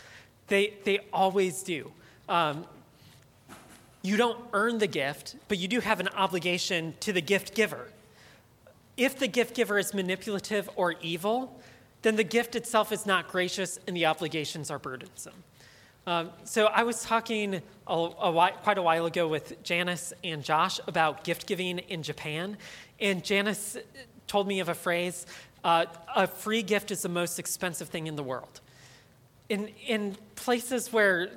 they, 0.47 0.73
they 0.83 0.99
always 1.11 1.63
do. 1.63 1.91
Um, 2.29 2.63
you 4.01 4.15
don't 4.15 4.39
earn 4.53 4.77
the 4.77 4.87
gift, 4.87 5.35
but 5.47 5.57
you 5.57 5.67
do 5.67 5.81
have 5.81 5.99
an 5.99 6.07
obligation 6.09 6.93
to 7.01 7.11
the 7.11 7.21
gift 7.21 7.53
giver. 7.53 7.87
If 8.95 9.17
the 9.17 9.27
gift 9.27 9.55
giver 9.55 9.77
is 9.77 9.93
manipulative 9.93 10.69
or 10.75 10.93
evil, 11.01 11.59
then 12.03 12.15
the 12.15 12.23
gift 12.23 12.55
itself 12.55 12.91
is 12.91 13.05
not 13.05 13.27
gracious 13.27 13.79
and 13.87 13.97
the 13.97 14.05
obligations 14.05 14.71
are 14.71 14.79
burdensome. 14.79 15.43
Um, 16.07 16.29
so 16.43 16.67
I 16.67 16.83
was 16.83 17.03
talking 17.03 17.55
a, 17.55 17.93
a 17.93 18.31
while, 18.31 18.53
quite 18.63 18.77
a 18.77 18.81
while 18.81 19.05
ago 19.05 19.27
with 19.27 19.61
Janice 19.63 20.13
and 20.23 20.43
Josh 20.43 20.79
about 20.87 21.23
gift 21.23 21.45
giving 21.45 21.79
in 21.79 22.03
Japan, 22.03 22.57
and 22.99 23.23
Janice 23.23 23.77
told 24.27 24.47
me 24.47 24.59
of 24.59 24.69
a 24.69 24.73
phrase: 24.73 25.25
uh, 25.63 25.85
"A 26.15 26.25
free 26.25 26.63
gift 26.63 26.91
is 26.91 27.01
the 27.01 27.09
most 27.09 27.37
expensive 27.37 27.89
thing 27.89 28.07
in 28.07 28.15
the 28.15 28.23
world." 28.23 28.61
In 29.49 29.67
in 29.85 30.15
places 30.35 30.91
where 30.93 31.29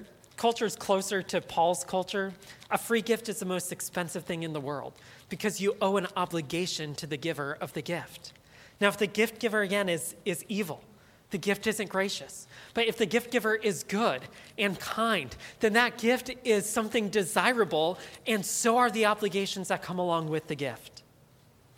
culture 0.43 0.65
is 0.65 0.75
closer 0.75 1.23
to 1.23 1.41
Paul's 1.41 1.85
culture, 1.85 2.33
a 2.69 2.77
free 2.77 3.01
gift 3.01 3.29
is 3.29 3.39
the 3.39 3.47
most 3.47 3.71
expensive 3.71 4.25
thing 4.25 4.43
in 4.43 4.53
the 4.53 4.59
world 4.59 4.93
because 5.29 5.61
you 5.61 5.77
owe 5.81 5.97
an 5.99 6.09
obligation 6.17 6.97
to 6.97 7.07
the 7.07 7.17
giver 7.17 7.57
of 7.61 7.73
the 7.75 7.81
gift. 7.81 8.33
Now, 8.81 8.89
if 8.89 8.99
the 8.99 9.07
gift 9.07 9.39
giver, 9.39 9.63
again, 9.63 9.89
is, 9.89 10.17
is 10.25 10.45
evil, 10.49 10.83
the 11.31 11.39
gift 11.39 11.69
isn't 11.69 11.91
gracious. 11.91 12.49
But 12.75 12.89
if 12.89 12.97
the 12.97 13.07
gift 13.07 13.31
giver 13.31 13.55
is 13.55 13.85
good 13.85 14.23
and 14.59 14.77
kind, 14.81 15.33
then 15.61 15.75
that 15.75 15.97
gift 15.97 16.29
is 16.43 16.69
something 16.69 17.09
desirable, 17.09 17.97
and 18.27 18.45
so 18.45 18.79
are 18.79 18.91
the 18.91 19.07
obligations 19.07 19.69
that 19.69 19.81
come 19.81 20.01
along 20.01 20.29
with 20.29 20.49
the 20.49 20.57
gift. 20.57 21.05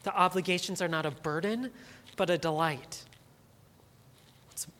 The 0.04 0.16
obligations 0.16 0.80
are 0.80 0.88
not 0.88 1.04
a 1.04 1.10
burden, 1.10 1.70
but 2.16 2.30
a 2.30 2.38
delight. 2.38 3.04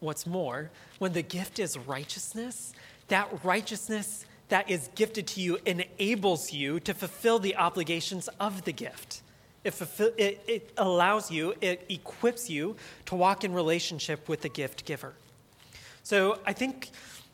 What's 0.00 0.26
more, 0.26 0.70
when 0.98 1.12
the 1.12 1.22
gift 1.22 1.58
is 1.58 1.76
righteousness, 1.76 2.72
that 3.08 3.44
righteousness 3.44 4.24
that 4.48 4.70
is 4.70 4.88
gifted 4.94 5.26
to 5.26 5.40
you 5.40 5.58
enables 5.66 6.52
you 6.52 6.80
to 6.80 6.94
fulfill 6.94 7.38
the 7.38 7.56
obligations 7.56 8.28
of 8.40 8.64
the 8.64 8.72
gift. 8.72 9.22
It, 9.64 9.72
fulfill, 9.72 10.10
it, 10.18 10.42
it, 10.46 10.72
allows 10.76 11.30
you, 11.30 11.54
it 11.60 11.86
equips 11.88 12.50
you 12.50 12.76
to 13.06 13.14
walk 13.14 13.44
in 13.44 13.54
relationship 13.54 14.28
with 14.28 14.42
the 14.42 14.50
gift 14.50 14.84
giver. 14.84 15.14
So 16.02 16.38
I 16.46 16.52
think 16.52 16.90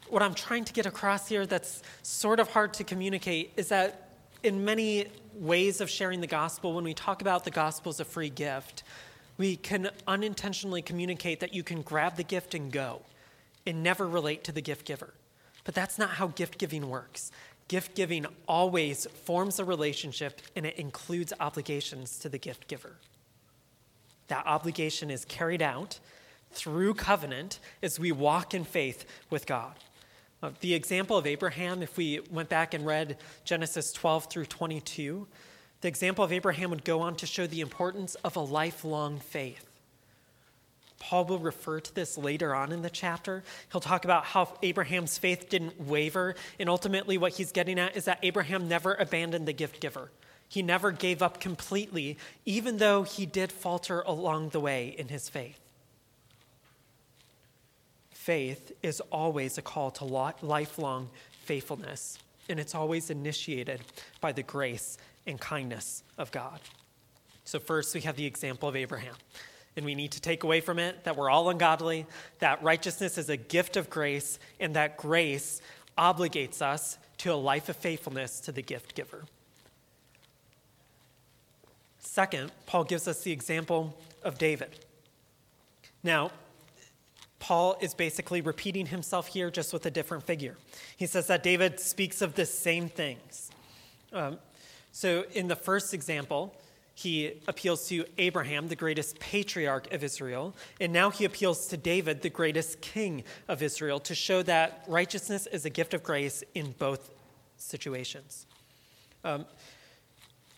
what 0.08 0.22
I'm 0.22 0.34
trying 0.34 0.64
to 0.64 0.72
get 0.72 0.86
across 0.86 1.28
here 1.28 1.46
that's 1.46 1.82
sort 2.02 2.38
of 2.38 2.48
hard 2.50 2.72
to 2.74 2.84
communicate 2.84 3.52
is 3.56 3.68
that 3.68 4.10
in 4.42 4.64
many 4.64 5.06
ways 5.34 5.80
of 5.80 5.90
sharing 5.90 6.20
the 6.20 6.26
gospel, 6.26 6.72
when 6.72 6.84
we 6.84 6.94
talk 6.94 7.20
about 7.20 7.44
the 7.44 7.50
gospel 7.50 7.90
as 7.90 7.98
a 7.98 8.04
free 8.04 8.30
gift, 8.30 8.84
we 9.36 9.56
can 9.56 9.90
unintentionally 10.06 10.82
communicate 10.82 11.40
that 11.40 11.54
you 11.54 11.62
can 11.62 11.82
grab 11.82 12.16
the 12.16 12.22
gift 12.22 12.54
and 12.54 12.70
go 12.70 13.02
and 13.66 13.82
never 13.82 14.06
relate 14.06 14.44
to 14.44 14.52
the 14.52 14.62
gift 14.62 14.84
giver. 14.84 15.12
But 15.70 15.76
that's 15.76 15.98
not 15.98 16.10
how 16.10 16.26
gift 16.26 16.58
giving 16.58 16.88
works. 16.88 17.30
Gift 17.68 17.94
giving 17.94 18.26
always 18.48 19.06
forms 19.22 19.60
a 19.60 19.64
relationship 19.64 20.42
and 20.56 20.66
it 20.66 20.76
includes 20.80 21.32
obligations 21.38 22.18
to 22.18 22.28
the 22.28 22.38
gift 22.38 22.66
giver. 22.66 22.96
That 24.26 24.48
obligation 24.48 25.12
is 25.12 25.24
carried 25.24 25.62
out 25.62 26.00
through 26.50 26.94
covenant 26.94 27.60
as 27.84 28.00
we 28.00 28.10
walk 28.10 28.52
in 28.52 28.64
faith 28.64 29.04
with 29.30 29.46
God. 29.46 29.74
Uh, 30.42 30.50
the 30.58 30.74
example 30.74 31.16
of 31.16 31.24
Abraham, 31.24 31.84
if 31.84 31.96
we 31.96 32.18
went 32.32 32.48
back 32.48 32.74
and 32.74 32.84
read 32.84 33.16
Genesis 33.44 33.92
12 33.92 34.24
through 34.24 34.46
22, 34.46 35.28
the 35.82 35.88
example 35.88 36.24
of 36.24 36.32
Abraham 36.32 36.70
would 36.70 36.82
go 36.82 36.98
on 36.98 37.14
to 37.14 37.26
show 37.26 37.46
the 37.46 37.60
importance 37.60 38.16
of 38.24 38.34
a 38.34 38.40
lifelong 38.40 39.20
faith. 39.20 39.69
Paul 41.00 41.24
will 41.24 41.38
refer 41.38 41.80
to 41.80 41.94
this 41.94 42.16
later 42.16 42.54
on 42.54 42.70
in 42.70 42.82
the 42.82 42.90
chapter. 42.90 43.42
He'll 43.72 43.80
talk 43.80 44.04
about 44.04 44.26
how 44.26 44.56
Abraham's 44.62 45.18
faith 45.18 45.48
didn't 45.48 45.80
waver. 45.80 46.36
And 46.60 46.68
ultimately, 46.68 47.18
what 47.18 47.32
he's 47.32 47.50
getting 47.50 47.80
at 47.80 47.96
is 47.96 48.04
that 48.04 48.20
Abraham 48.22 48.68
never 48.68 48.94
abandoned 48.94 49.48
the 49.48 49.52
gift 49.52 49.80
giver. 49.80 50.12
He 50.48 50.62
never 50.62 50.92
gave 50.92 51.22
up 51.22 51.40
completely, 51.40 52.18
even 52.44 52.76
though 52.76 53.02
he 53.02 53.24
did 53.24 53.50
falter 53.50 54.02
along 54.02 54.50
the 54.50 54.60
way 54.60 54.94
in 54.96 55.08
his 55.08 55.28
faith. 55.28 55.58
Faith 58.10 58.72
is 58.82 59.00
always 59.10 59.56
a 59.56 59.62
call 59.62 59.90
to 59.92 60.04
lifelong 60.04 61.08
faithfulness, 61.44 62.18
and 62.48 62.60
it's 62.60 62.74
always 62.74 63.08
initiated 63.08 63.80
by 64.20 64.32
the 64.32 64.42
grace 64.42 64.98
and 65.26 65.40
kindness 65.40 66.02
of 66.18 66.30
God. 66.30 66.60
So, 67.44 67.58
first, 67.58 67.94
we 67.94 68.02
have 68.02 68.16
the 68.16 68.26
example 68.26 68.68
of 68.68 68.76
Abraham 68.76 69.14
and 69.76 69.84
we 69.84 69.94
need 69.94 70.12
to 70.12 70.20
take 70.20 70.42
away 70.42 70.60
from 70.60 70.78
it 70.78 71.04
that 71.04 71.16
we're 71.16 71.30
all 71.30 71.48
ungodly, 71.48 72.06
that 72.38 72.62
righteousness 72.62 73.18
is 73.18 73.28
a 73.28 73.36
gift 73.36 73.76
of 73.76 73.88
grace, 73.88 74.38
and 74.58 74.74
that 74.74 74.96
grace 74.96 75.60
obligates 75.96 76.62
us 76.62 76.98
to 77.18 77.32
a 77.32 77.34
life 77.34 77.68
of 77.68 77.76
faithfulness 77.76 78.40
to 78.40 78.52
the 78.52 78.62
gift 78.62 78.94
giver. 78.94 79.24
Second, 81.98 82.50
Paul 82.66 82.84
gives 82.84 83.06
us 83.06 83.22
the 83.22 83.32
example 83.32 83.96
of 84.22 84.38
David. 84.38 84.80
Now, 86.02 86.30
Paul 87.38 87.76
is 87.80 87.94
basically 87.94 88.40
repeating 88.40 88.86
himself 88.86 89.26
here 89.26 89.50
just 89.50 89.72
with 89.72 89.86
a 89.86 89.90
different 89.90 90.24
figure. 90.24 90.56
He 90.96 91.06
says 91.06 91.26
that 91.28 91.42
David 91.42 91.80
speaks 91.80 92.20
of 92.22 92.34
the 92.34 92.46
same 92.46 92.88
things. 92.88 93.50
Um, 94.12 94.38
so, 94.92 95.24
in 95.32 95.48
the 95.48 95.56
first 95.56 95.94
example, 95.94 96.54
he 97.02 97.32
appeals 97.48 97.88
to 97.88 98.04
Abraham, 98.18 98.68
the 98.68 98.76
greatest 98.76 99.18
patriarch 99.20 99.90
of 99.92 100.04
Israel, 100.04 100.54
and 100.80 100.92
now 100.92 101.08
he 101.08 101.24
appeals 101.24 101.66
to 101.68 101.78
David, 101.78 102.20
the 102.20 102.28
greatest 102.28 102.82
king 102.82 103.24
of 103.48 103.62
Israel, 103.62 104.00
to 104.00 104.14
show 104.14 104.42
that 104.42 104.84
righteousness 104.86 105.46
is 105.46 105.64
a 105.64 105.70
gift 105.70 105.94
of 105.94 106.02
grace 106.02 106.44
in 106.54 106.72
both 106.72 107.10
situations. 107.56 108.46
Um, 109.24 109.46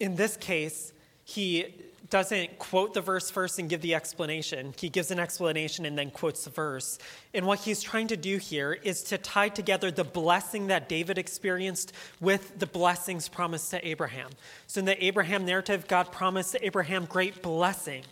in 0.00 0.16
this 0.16 0.36
case, 0.36 0.92
he 1.24 1.74
doesn't 2.12 2.58
quote 2.58 2.92
the 2.92 3.00
verse 3.00 3.30
first 3.30 3.58
and 3.58 3.70
give 3.70 3.80
the 3.80 3.94
explanation. 3.94 4.74
He 4.78 4.90
gives 4.90 5.10
an 5.10 5.18
explanation 5.18 5.86
and 5.86 5.96
then 5.96 6.10
quotes 6.10 6.44
the 6.44 6.50
verse. 6.50 6.98
And 7.32 7.46
what 7.46 7.60
he's 7.60 7.80
trying 7.80 8.08
to 8.08 8.18
do 8.18 8.36
here 8.36 8.74
is 8.74 9.02
to 9.04 9.16
tie 9.16 9.48
together 9.48 9.90
the 9.90 10.04
blessing 10.04 10.66
that 10.66 10.90
David 10.90 11.16
experienced 11.16 11.94
with 12.20 12.58
the 12.58 12.66
blessings 12.66 13.30
promised 13.30 13.70
to 13.70 13.88
Abraham. 13.88 14.28
So 14.66 14.80
in 14.80 14.84
the 14.84 15.02
Abraham 15.02 15.46
narrative, 15.46 15.88
God 15.88 16.12
promised 16.12 16.54
Abraham 16.60 17.06
great 17.06 17.40
blessing. 17.40 18.04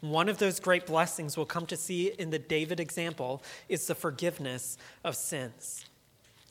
One 0.00 0.28
of 0.28 0.38
those 0.38 0.60
great 0.60 0.86
blessings 0.86 1.36
we'll 1.36 1.46
come 1.46 1.66
to 1.66 1.76
see 1.76 2.12
in 2.20 2.30
the 2.30 2.38
David 2.38 2.78
example 2.78 3.42
is 3.68 3.88
the 3.88 3.96
forgiveness 3.96 4.78
of 5.02 5.16
sins. 5.16 5.84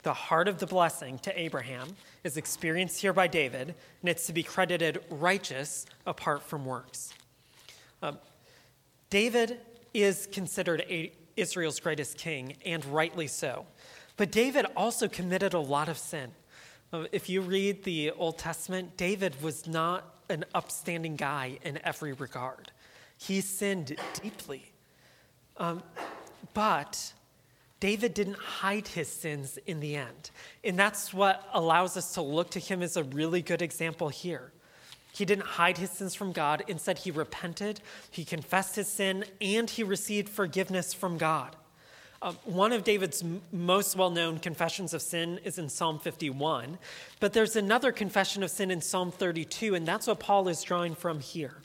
The 0.07 0.13
heart 0.13 0.47
of 0.47 0.59
the 0.59 0.65
blessing 0.65 1.19
to 1.19 1.37
Abraham 1.37 1.97
is 2.23 2.37
experienced 2.37 3.01
here 3.01 3.11
by 3.11 3.27
David, 3.27 3.75
and 3.99 4.09
it's 4.09 4.25
to 4.27 4.31
be 4.31 4.41
credited 4.41 5.03
righteous 5.09 5.85
apart 6.05 6.43
from 6.43 6.63
works. 6.63 7.13
Um, 8.01 8.17
David 9.09 9.59
is 9.93 10.29
considered 10.31 10.85
a, 10.89 11.11
Israel's 11.35 11.81
greatest 11.81 12.17
king, 12.17 12.55
and 12.65 12.85
rightly 12.85 13.27
so. 13.27 13.65
But 14.15 14.31
David 14.31 14.65
also 14.77 15.09
committed 15.09 15.53
a 15.53 15.59
lot 15.59 15.89
of 15.89 15.97
sin. 15.97 16.31
Uh, 16.93 17.07
if 17.11 17.27
you 17.27 17.41
read 17.41 17.83
the 17.83 18.11
Old 18.11 18.37
Testament, 18.37 18.95
David 18.95 19.41
was 19.41 19.67
not 19.67 20.05
an 20.29 20.45
upstanding 20.55 21.17
guy 21.17 21.59
in 21.65 21.81
every 21.83 22.13
regard. 22.13 22.71
He 23.17 23.41
sinned 23.41 23.97
deeply. 24.13 24.71
Um, 25.57 25.83
but 26.53 27.11
David 27.79 28.13
didn't 28.13 28.37
hide 28.37 28.87
his 28.87 29.07
sins 29.07 29.59
in 29.67 29.79
the 29.79 29.95
end. 29.95 30.31
And 30.63 30.77
that's 30.77 31.13
what 31.13 31.47
allows 31.53 31.95
us 31.95 32.13
to 32.15 32.21
look 32.21 32.49
to 32.51 32.59
him 32.59 32.81
as 32.81 32.97
a 32.97 33.03
really 33.03 33.41
good 33.41 33.61
example 33.61 34.09
here. 34.09 34.51
He 35.13 35.25
didn't 35.25 35.45
hide 35.45 35.77
his 35.77 35.91
sins 35.91 36.13
from 36.15 36.31
God. 36.31 36.63
Instead, 36.67 36.99
he 36.99 37.11
repented, 37.11 37.81
he 38.11 38.23
confessed 38.23 38.75
his 38.75 38.87
sin, 38.87 39.25
and 39.41 39.69
he 39.69 39.83
received 39.83 40.29
forgiveness 40.29 40.93
from 40.93 41.17
God. 41.17 41.55
Uh, 42.21 42.33
one 42.45 42.71
of 42.71 42.83
David's 42.83 43.21
m- 43.21 43.41
most 43.51 43.95
well 43.95 44.09
known 44.09 44.39
confessions 44.39 44.93
of 44.93 45.01
sin 45.01 45.39
is 45.43 45.59
in 45.59 45.69
Psalm 45.69 45.99
51, 45.99 46.79
but 47.19 47.33
there's 47.33 47.55
another 47.55 47.91
confession 47.91 48.41
of 48.41 48.49
sin 48.49 48.71
in 48.71 48.81
Psalm 48.81 49.11
32, 49.11 49.75
and 49.75 49.87
that's 49.87 50.07
what 50.07 50.19
Paul 50.19 50.47
is 50.47 50.63
drawing 50.63 50.95
from 50.95 51.19
here. 51.19 51.57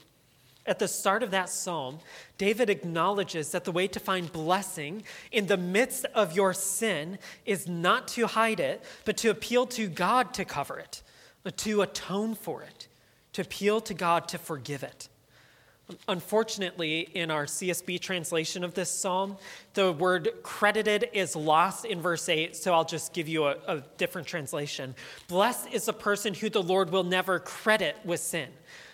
At 0.64 0.78
the 0.78 0.86
start 0.86 1.24
of 1.24 1.32
that 1.32 1.48
psalm, 1.48 1.98
David 2.38 2.70
acknowledges 2.70 3.50
that 3.50 3.64
the 3.64 3.72
way 3.72 3.88
to 3.88 3.98
find 3.98 4.32
blessing 4.32 5.02
in 5.32 5.46
the 5.46 5.56
midst 5.56 6.04
of 6.14 6.36
your 6.36 6.54
sin 6.54 7.18
is 7.44 7.66
not 7.66 8.06
to 8.08 8.28
hide 8.28 8.60
it, 8.60 8.82
but 9.04 9.16
to 9.18 9.30
appeal 9.30 9.66
to 9.66 9.88
God 9.88 10.32
to 10.34 10.44
cover 10.44 10.78
it, 10.78 11.02
to 11.56 11.82
atone 11.82 12.36
for 12.36 12.62
it, 12.62 12.86
to 13.32 13.42
appeal 13.42 13.80
to 13.80 13.94
God 13.94 14.28
to 14.28 14.38
forgive 14.38 14.84
it. 14.84 15.08
Unfortunately, 16.08 17.00
in 17.12 17.30
our 17.30 17.44
CSB 17.44 18.00
translation 18.00 18.62
of 18.62 18.72
this 18.74 18.88
psalm, 18.88 19.36
the 19.74 19.92
word 19.92 20.30
credited 20.42 21.10
is 21.12 21.34
lost 21.34 21.84
in 21.84 22.00
verse 22.00 22.28
8, 22.28 22.54
so 22.54 22.72
I'll 22.72 22.84
just 22.84 23.12
give 23.12 23.28
you 23.28 23.46
a, 23.46 23.56
a, 23.66 23.82
different 23.98 24.28
translation. 24.28 24.94
Blessed 25.28 25.68
is 25.72 25.86
the 25.86 25.92
person 25.92 26.34
who 26.34 26.48
the 26.48 26.62
Lord 26.62 26.90
will 26.90 27.04
never 27.04 27.40
credit 27.40 27.96
with 28.04 28.20
sin. 28.20 28.48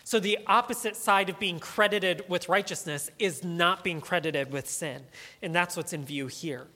So, 0.08 0.18
the 0.18 0.38
opposite 0.46 0.96
side 0.96 1.28
of 1.28 1.38
being 1.38 1.58
credited 1.58 2.24
with 2.28 2.48
righteousness 2.48 3.10
is 3.18 3.44
not 3.44 3.84
being 3.84 4.00
credited 4.00 4.50
with 4.50 4.66
sin. 4.66 5.02
And 5.42 5.54
that's 5.54 5.76
what's 5.76 5.92
in 5.92 6.02
view 6.02 6.28
here. 6.28 6.66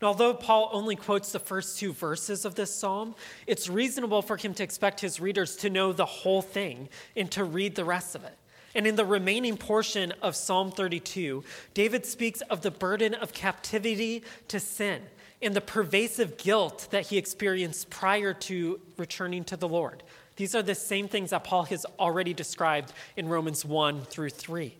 Now, 0.00 0.06
although 0.06 0.34
Paul 0.34 0.70
only 0.72 0.94
quotes 0.94 1.32
the 1.32 1.40
first 1.40 1.80
two 1.80 1.92
verses 1.92 2.44
of 2.44 2.54
this 2.54 2.72
psalm, 2.72 3.16
it's 3.48 3.68
reasonable 3.68 4.22
for 4.22 4.36
him 4.36 4.54
to 4.54 4.62
expect 4.62 5.00
his 5.00 5.18
readers 5.18 5.56
to 5.56 5.68
know 5.68 5.92
the 5.92 6.04
whole 6.04 6.42
thing 6.42 6.88
and 7.16 7.28
to 7.32 7.42
read 7.42 7.74
the 7.74 7.84
rest 7.84 8.14
of 8.14 8.22
it. 8.22 8.38
And 8.76 8.86
in 8.86 8.94
the 8.94 9.04
remaining 9.04 9.56
portion 9.56 10.12
of 10.22 10.36
Psalm 10.36 10.70
32, 10.70 11.42
David 11.74 12.06
speaks 12.06 12.40
of 12.42 12.60
the 12.60 12.70
burden 12.70 13.14
of 13.14 13.32
captivity 13.32 14.22
to 14.46 14.60
sin 14.60 15.02
and 15.42 15.56
the 15.56 15.60
pervasive 15.60 16.36
guilt 16.36 16.86
that 16.92 17.08
he 17.08 17.18
experienced 17.18 17.90
prior 17.90 18.32
to 18.32 18.80
returning 18.96 19.42
to 19.42 19.56
the 19.56 19.66
Lord. 19.66 20.04
These 20.36 20.54
are 20.54 20.62
the 20.62 20.74
same 20.74 21.08
things 21.08 21.30
that 21.30 21.44
Paul 21.44 21.64
has 21.64 21.86
already 21.98 22.34
described 22.34 22.92
in 23.16 23.28
Romans 23.28 23.64
1 23.64 24.02
through 24.02 24.30
3. 24.30 24.74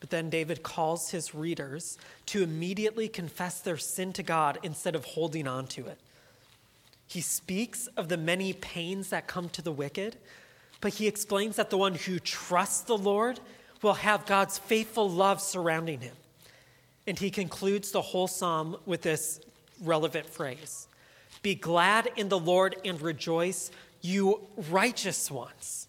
But 0.00 0.10
then 0.10 0.28
David 0.28 0.62
calls 0.62 1.10
his 1.10 1.34
readers 1.34 1.96
to 2.26 2.42
immediately 2.42 3.08
confess 3.08 3.60
their 3.60 3.78
sin 3.78 4.12
to 4.14 4.22
God 4.22 4.58
instead 4.62 4.94
of 4.94 5.04
holding 5.04 5.46
on 5.46 5.66
to 5.68 5.86
it. 5.86 5.98
He 7.08 7.20
speaks 7.20 7.86
of 7.96 8.08
the 8.08 8.16
many 8.16 8.52
pains 8.52 9.10
that 9.10 9.26
come 9.26 9.48
to 9.50 9.62
the 9.62 9.72
wicked, 9.72 10.16
but 10.80 10.94
he 10.94 11.06
explains 11.06 11.56
that 11.56 11.70
the 11.70 11.78
one 11.78 11.94
who 11.94 12.18
trusts 12.18 12.82
the 12.82 12.98
Lord 12.98 13.40
will 13.82 13.94
have 13.94 14.26
God's 14.26 14.58
faithful 14.58 15.08
love 15.08 15.40
surrounding 15.40 16.00
him. 16.00 16.14
And 17.06 17.18
he 17.18 17.30
concludes 17.30 17.92
the 17.92 18.02
whole 18.02 18.26
psalm 18.26 18.76
with 18.84 19.02
this 19.02 19.40
relevant 19.80 20.26
phrase 20.26 20.88
Be 21.46 21.54
glad 21.54 22.10
in 22.16 22.28
the 22.28 22.40
Lord 22.40 22.74
and 22.84 23.00
rejoice, 23.00 23.70
you 24.00 24.48
righteous 24.68 25.30
ones. 25.30 25.86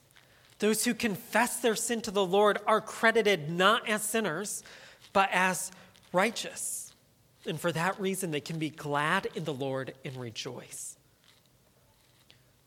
Those 0.59 0.85
who 0.85 0.93
confess 0.93 1.61
their 1.61 1.75
sin 1.75 2.01
to 2.01 2.11
the 2.11 2.23
Lord 2.23 2.59
are 2.67 2.79
credited 2.79 3.49
not 3.49 3.89
as 3.89 4.03
sinners, 4.03 4.61
but 5.13 5.29
as 5.33 5.71
righteous. 6.13 6.93
And 7.47 7.59
for 7.59 7.71
that 7.71 7.99
reason, 7.99 8.29
they 8.29 8.39
can 8.39 8.59
be 8.59 8.69
glad 8.69 9.29
in 9.33 9.45
the 9.45 9.53
Lord 9.53 9.95
and 10.05 10.15
rejoice. 10.17 10.95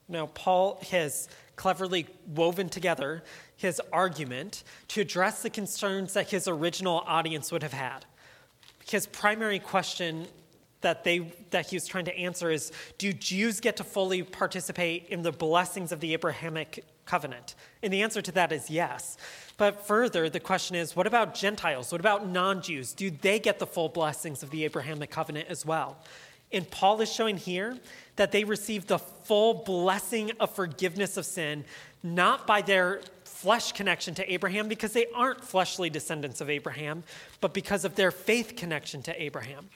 Now, 0.09 0.26
Paul 0.26 0.80
has 0.90 1.28
cleverly 1.54 2.09
woven 2.26 2.68
together 2.68 3.23
his 3.54 3.80
argument 3.92 4.64
to 4.88 5.00
address 5.00 5.42
the 5.42 5.50
concerns 5.50 6.14
that 6.14 6.30
his 6.30 6.49
original 6.49 7.04
audience 7.06 7.52
would 7.52 7.62
have 7.62 7.73
had. 7.73 8.04
His 8.85 9.06
primary 9.06 9.61
question 9.61 10.26
that, 10.80 11.04
they, 11.04 11.30
that 11.50 11.66
he 11.68 11.76
was 11.76 11.87
trying 11.87 12.06
to 12.06 12.16
answer 12.16 12.50
is 12.50 12.72
Do 12.99 13.12
Jews 13.12 13.60
get 13.60 13.76
to 13.76 13.84
fully 13.84 14.22
participate 14.22 15.06
in 15.08 15.22
the 15.22 15.32
blessings 15.32 15.92
of 15.92 16.00
the 16.00 16.12
Abrahamic 16.14 16.84
covenant? 17.06 17.54
And 17.82 17.92
the 17.92 18.02
answer 18.02 18.22
to 18.22 18.32
that 18.32 18.52
is 18.52 18.70
yes. 18.70 19.16
But 19.56 19.87
further, 19.87 20.30
the 20.30 20.40
question 20.40 20.76
is 20.76 20.96
what 20.96 21.06
about 21.06 21.34
Gentiles? 21.34 21.93
What 21.93 22.00
about 22.00 22.28
non 22.28 22.62
Jews? 22.62 22.93
Do 22.93 23.10
they 23.10 23.38
get 23.38 23.58
the 23.58 23.66
full 23.66 23.88
blessings 23.88 24.43
of 24.43 24.50
the 24.50 24.64
Abrahamic 24.64 25.10
covenant 25.10 25.49
as 25.49 25.66
well? 25.66 25.99
And 26.52 26.69
Paul 26.69 27.00
is 27.00 27.12
showing 27.12 27.36
here 27.36 27.78
that 28.16 28.32
they 28.32 28.45
receive 28.45 28.86
the 28.86 28.99
full 28.99 29.54
blessing 29.54 30.32
of 30.40 30.50
forgiveness 30.54 31.16
of 31.16 31.25
sin, 31.25 31.64
not 32.02 32.47
by 32.47 32.60
their 32.60 33.02
flesh 33.25 33.73
connection 33.73 34.14
to 34.16 34.32
Abraham, 34.32 34.66
because 34.66 34.93
they 34.93 35.06
aren't 35.14 35.45
fleshly 35.45 35.90
descendants 35.90 36.40
of 36.40 36.50
Abraham, 36.50 37.04
but 37.40 37.54
because 37.54 37.84
of 37.84 37.95
their 37.95 38.10
faith 38.10 38.56
connection 38.56 39.00
to 39.02 39.23
Abraham. 39.23 39.69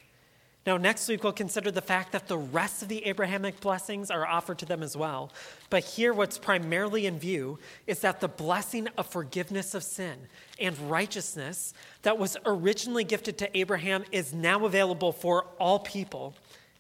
Now, 0.67 0.79
next 0.79 1.09
week, 1.09 1.23
we'll 1.23 1.35
consider 1.35 1.71
the 1.71 1.83
fact 1.83 2.13
that 2.13 2.27
the 2.27 2.39
rest 2.39 2.83
of 2.83 2.89
the 2.89 3.05
Abrahamic 3.05 3.61
blessings 3.61 4.11
are 4.11 4.27
offered 4.27 4.59
to 4.61 4.67
them 4.67 4.83
as 4.83 4.97
well. 4.97 5.31
But 5.69 5.85
here, 5.85 6.15
what's 6.15 6.39
primarily 6.39 7.05
in 7.05 7.19
view 7.19 7.59
is 7.87 8.01
that 8.01 8.21
the 8.21 8.29
blessing 8.29 8.89
of 8.97 9.07
forgiveness 9.07 9.75
of 9.75 9.83
sin 9.83 10.17
and 10.59 10.79
righteousness 10.91 11.75
that 12.01 12.17
was 12.17 12.39
originally 12.47 13.05
gifted 13.05 13.37
to 13.39 13.59
Abraham 13.59 14.05
is 14.11 14.33
now 14.33 14.65
available 14.65 15.13
for 15.13 15.45
all 15.59 15.81
people 15.81 16.35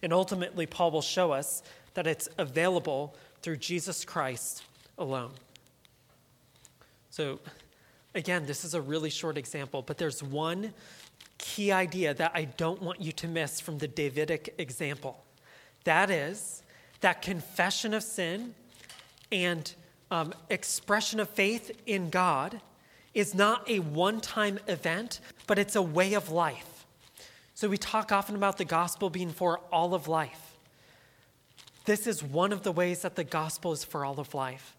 and 0.05 0.13
ultimately, 0.13 0.67
Paul 0.67 0.91
will 0.91 1.01
show 1.01 1.33
us 1.33 1.63
that 1.95 2.07
it's 2.07 2.29
available 2.37 3.17
through 3.41 3.57
Jesus 3.57 4.05
Christ 4.05 4.63
alone. 4.99 5.31
So, 7.09 7.41
again, 8.15 8.45
this 8.45 8.67
is 8.67 8.75
a 8.75 8.83
really 8.83 9.09
short 9.09 9.39
example, 9.39 9.81
but 9.81 9.97
there's 9.97 10.23
one 10.23 10.75
key 11.39 11.73
idea 11.73 12.15
that 12.15 12.33
I 12.35 12.45
don't 12.45 12.83
want 12.83 13.01
you 13.01 13.13
to 13.13 13.29
miss 13.29 13.61
from 13.61 13.79
the 13.79 13.89
Davidic 13.89 14.55
example. 14.59 15.25
That 15.85 16.11
is 16.11 16.63
that 17.01 17.23
confession 17.23 17.93
of 17.93 18.03
sin 18.03 18.55
and 19.31 19.75
um, 20.11 20.33
expression 20.49 21.21
of 21.21 21.29
faith 21.29 21.71
in 21.87 22.11
God 22.11 22.61
is 23.15 23.35
not 23.35 23.69
a 23.69 23.81
one 23.81 24.21
time 24.21 24.59
event, 24.67 25.21
but 25.47 25.59
it's 25.59 25.77
a 25.77 25.83
way 25.83 26.15
of 26.15 26.31
life. 26.31 26.87
So 27.55 27.69
we 27.69 27.79
talk 27.79 28.11
often 28.11 28.35
about 28.35 28.59
the 28.59 28.65
gospel 28.65 29.11
being 29.11 29.31
for 29.31 29.61
all 29.71 29.95
of 29.95 30.09
life. 30.09 30.57
This 31.85 32.07
is 32.07 32.23
one 32.23 32.53
of 32.53 32.63
the 32.63 32.73
ways 32.73 33.03
that 33.03 33.15
the 33.15 33.25
gospel 33.25 33.73
is 33.73 33.85
for 33.85 34.05
all 34.05 34.19
of 34.19 34.35
life. 34.35 34.75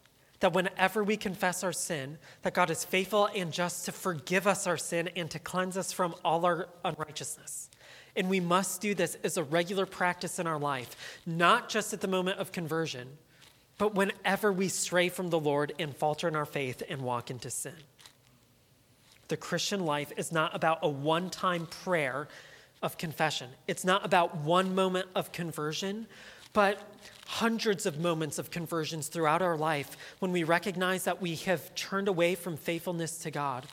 That 0.45 0.53
whenever 0.53 1.03
we 1.03 1.17
confess 1.17 1.63
our 1.63 1.73
sin, 1.73 2.19
that 2.43 2.53
God 2.53 2.69
is 2.69 2.85
faithful 2.85 3.27
and 3.35 3.51
just 3.51 3.85
to 3.85 3.91
forgive 3.91 4.45
us 4.45 4.67
our 4.67 4.77
sin 4.77 5.09
and 5.15 5.27
to 5.31 5.39
cleanse 5.39 5.75
us 5.75 5.91
from 5.91 6.13
all 6.23 6.45
our 6.45 6.69
unrighteousness. 6.83 7.71
And 8.15 8.29
we 8.29 8.39
must 8.39 8.79
do 8.79 8.93
this 8.93 9.17
as 9.23 9.37
a 9.37 9.43
regular 9.43 9.87
practice 9.87 10.37
in 10.37 10.45
our 10.45 10.59
life, 10.59 11.19
not 11.25 11.67
just 11.67 11.93
at 11.93 12.01
the 12.01 12.07
moment 12.07 12.37
of 12.37 12.51
conversion, 12.51 13.17
but 13.79 13.95
whenever 13.95 14.53
we 14.53 14.67
stray 14.67 15.09
from 15.09 15.31
the 15.31 15.39
Lord 15.39 15.73
and 15.79 15.95
falter 15.95 16.27
in 16.27 16.35
our 16.35 16.45
faith 16.45 16.83
and 16.87 17.01
walk 17.01 17.31
into 17.31 17.49
sin. 17.49 17.73
The 19.29 19.37
Christian 19.37 19.83
life 19.83 20.11
is 20.15 20.31
not 20.31 20.55
about 20.55 20.77
a 20.83 20.89
one 20.89 21.31
time 21.31 21.65
prayer 21.65 22.27
of 22.83 22.99
confession. 22.99 23.49
It's 23.67 23.83
not 23.83 24.05
about 24.05 24.37
one 24.37 24.75
moment 24.75 25.07
of 25.15 25.31
conversion, 25.31 26.05
but 26.55 26.79
hundreds 27.27 27.85
of 27.85 27.99
moments 27.99 28.39
of 28.39 28.49
conversions 28.49 29.09
throughout 29.09 29.41
our 29.41 29.57
life 29.57 29.97
when 30.19 30.31
we 30.31 30.43
recognize 30.43 31.03
that 31.03 31.21
we 31.21 31.35
have 31.35 31.75
turned 31.75 32.07
away 32.07 32.33
from 32.33 32.55
faithfulness 32.55 33.17
to 33.17 33.29
God. 33.29 33.65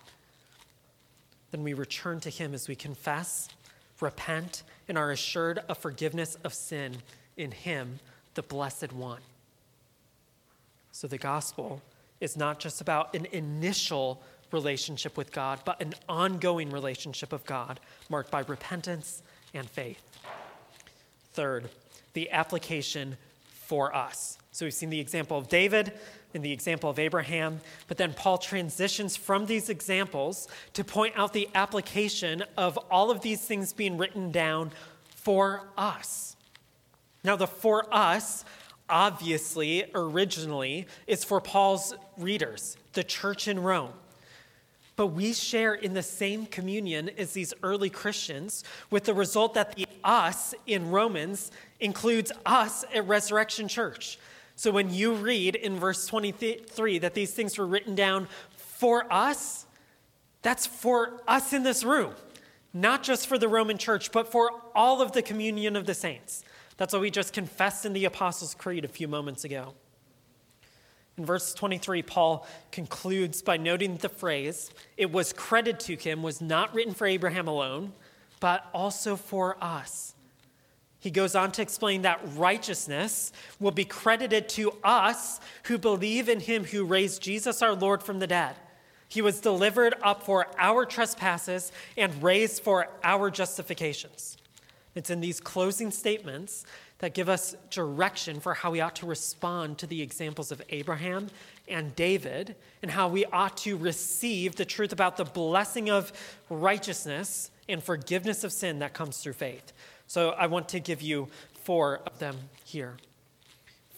Then 1.52 1.62
we 1.62 1.74
return 1.74 2.18
to 2.20 2.28
Him 2.28 2.54
as 2.54 2.66
we 2.66 2.74
confess, 2.74 3.48
repent, 4.00 4.64
and 4.88 4.98
are 4.98 5.12
assured 5.12 5.60
of 5.68 5.78
forgiveness 5.78 6.36
of 6.42 6.52
sin 6.52 6.96
in 7.36 7.52
Him, 7.52 8.00
the 8.34 8.42
Blessed 8.42 8.92
One. 8.92 9.20
So 10.90 11.06
the 11.06 11.18
gospel 11.18 11.80
is 12.20 12.36
not 12.36 12.58
just 12.58 12.80
about 12.80 13.14
an 13.14 13.26
initial 13.30 14.20
relationship 14.50 15.16
with 15.16 15.30
God, 15.30 15.60
but 15.64 15.80
an 15.80 15.94
ongoing 16.08 16.70
relationship 16.70 17.32
of 17.32 17.44
God 17.44 17.78
marked 18.10 18.32
by 18.32 18.40
repentance 18.40 19.22
and 19.54 19.70
faith. 19.70 20.02
Third, 21.32 21.70
the 22.14 22.30
application 22.30 23.16
for 23.46 23.94
us. 23.94 24.38
So 24.50 24.66
we've 24.66 24.74
seen 24.74 24.90
the 24.90 25.00
example 25.00 25.38
of 25.38 25.48
David 25.48 25.92
and 26.34 26.42
the 26.44 26.52
example 26.52 26.90
of 26.90 26.98
Abraham, 26.98 27.60
but 27.88 27.96
then 27.96 28.12
Paul 28.12 28.38
transitions 28.38 29.16
from 29.16 29.46
these 29.46 29.68
examples 29.68 30.48
to 30.74 30.84
point 30.84 31.14
out 31.16 31.32
the 31.32 31.48
application 31.54 32.42
of 32.56 32.78
all 32.90 33.10
of 33.10 33.20
these 33.22 33.40
things 33.40 33.72
being 33.72 33.96
written 33.98 34.30
down 34.30 34.72
for 35.04 35.68
us. 35.76 36.36
Now, 37.24 37.36
the 37.36 37.46
for 37.46 37.86
us, 37.94 38.44
obviously, 38.88 39.84
originally, 39.94 40.86
is 41.06 41.24
for 41.24 41.40
Paul's 41.40 41.94
readers, 42.18 42.76
the 42.94 43.04
church 43.04 43.46
in 43.48 43.62
Rome. 43.62 43.92
but 44.96 45.08
we 45.08 45.32
share 45.32 45.74
in 45.74 45.94
the 45.94 46.02
same 46.02 46.46
communion 46.46 47.10
as 47.16 47.32
these 47.32 47.54
early 47.62 47.90
Christians, 47.90 48.62
with 48.90 49.04
the 49.04 49.14
result 49.14 49.54
that 49.54 49.74
the 49.74 49.86
us 50.04 50.54
in 50.66 50.90
Romans 50.90 51.50
includes 51.82 52.32
us 52.46 52.84
at 52.94 53.06
Resurrection 53.06 53.68
Church. 53.68 54.18
So 54.56 54.70
when 54.70 54.92
you 54.92 55.14
read 55.14 55.56
in 55.56 55.76
verse 55.76 56.06
23 56.06 56.98
that 57.00 57.14
these 57.14 57.32
things 57.32 57.58
were 57.58 57.66
written 57.66 57.94
down 57.94 58.28
for 58.56 59.12
us, 59.12 59.66
that's 60.42 60.66
for 60.66 61.20
us 61.26 61.52
in 61.52 61.62
this 61.62 61.84
room, 61.84 62.14
not 62.72 63.02
just 63.02 63.26
for 63.26 63.38
the 63.38 63.48
Roman 63.48 63.78
church, 63.78 64.12
but 64.12 64.30
for 64.30 64.50
all 64.74 65.02
of 65.02 65.12
the 65.12 65.22
communion 65.22 65.76
of 65.76 65.86
the 65.86 65.94
saints. 65.94 66.44
That's 66.76 66.92
what 66.92 67.02
we 67.02 67.10
just 67.10 67.32
confessed 67.32 67.84
in 67.84 67.92
the 67.92 68.04
Apostles' 68.04 68.54
Creed 68.54 68.84
a 68.84 68.88
few 68.88 69.08
moments 69.08 69.44
ago. 69.44 69.74
In 71.18 71.26
verse 71.26 71.52
23, 71.54 72.02
Paul 72.02 72.46
concludes 72.70 73.42
by 73.42 73.56
noting 73.56 73.96
the 73.96 74.08
phrase, 74.08 74.70
it 74.96 75.12
was 75.12 75.32
credited 75.32 75.80
to 75.80 75.96
him, 75.96 76.22
was 76.22 76.40
not 76.40 76.74
written 76.74 76.94
for 76.94 77.06
Abraham 77.06 77.48
alone, 77.48 77.92
but 78.40 78.66
also 78.72 79.16
for 79.16 79.62
us. 79.62 80.14
He 81.02 81.10
goes 81.10 81.34
on 81.34 81.50
to 81.52 81.62
explain 81.62 82.02
that 82.02 82.20
righteousness 82.36 83.32
will 83.58 83.72
be 83.72 83.84
credited 83.84 84.48
to 84.50 84.72
us 84.84 85.40
who 85.64 85.76
believe 85.76 86.28
in 86.28 86.38
him 86.38 86.62
who 86.62 86.84
raised 86.84 87.20
Jesus 87.20 87.60
our 87.60 87.74
Lord 87.74 88.04
from 88.04 88.20
the 88.20 88.28
dead. 88.28 88.54
He 89.08 89.20
was 89.20 89.40
delivered 89.40 89.94
up 90.00 90.22
for 90.22 90.46
our 90.56 90.86
trespasses 90.86 91.72
and 91.96 92.22
raised 92.22 92.62
for 92.62 92.86
our 93.02 93.32
justifications. 93.32 94.36
It's 94.94 95.10
in 95.10 95.20
these 95.20 95.40
closing 95.40 95.90
statements 95.90 96.64
that 97.00 97.14
give 97.14 97.28
us 97.28 97.56
direction 97.68 98.38
for 98.38 98.54
how 98.54 98.70
we 98.70 98.80
ought 98.80 98.94
to 98.94 99.06
respond 99.06 99.78
to 99.78 99.88
the 99.88 100.02
examples 100.02 100.52
of 100.52 100.62
Abraham 100.68 101.30
and 101.66 101.96
David, 101.96 102.54
and 102.80 102.92
how 102.92 103.08
we 103.08 103.24
ought 103.24 103.56
to 103.56 103.76
receive 103.76 104.54
the 104.54 104.64
truth 104.64 104.92
about 104.92 105.16
the 105.16 105.24
blessing 105.24 105.90
of 105.90 106.12
righteousness 106.48 107.50
and 107.68 107.82
forgiveness 107.82 108.44
of 108.44 108.52
sin 108.52 108.78
that 108.78 108.94
comes 108.94 109.18
through 109.18 109.32
faith. 109.32 109.72
So 110.12 110.32
I 110.32 110.46
want 110.46 110.68
to 110.68 110.78
give 110.78 111.00
you 111.00 111.28
four 111.64 112.00
of 112.04 112.18
them 112.18 112.36
here. 112.64 112.98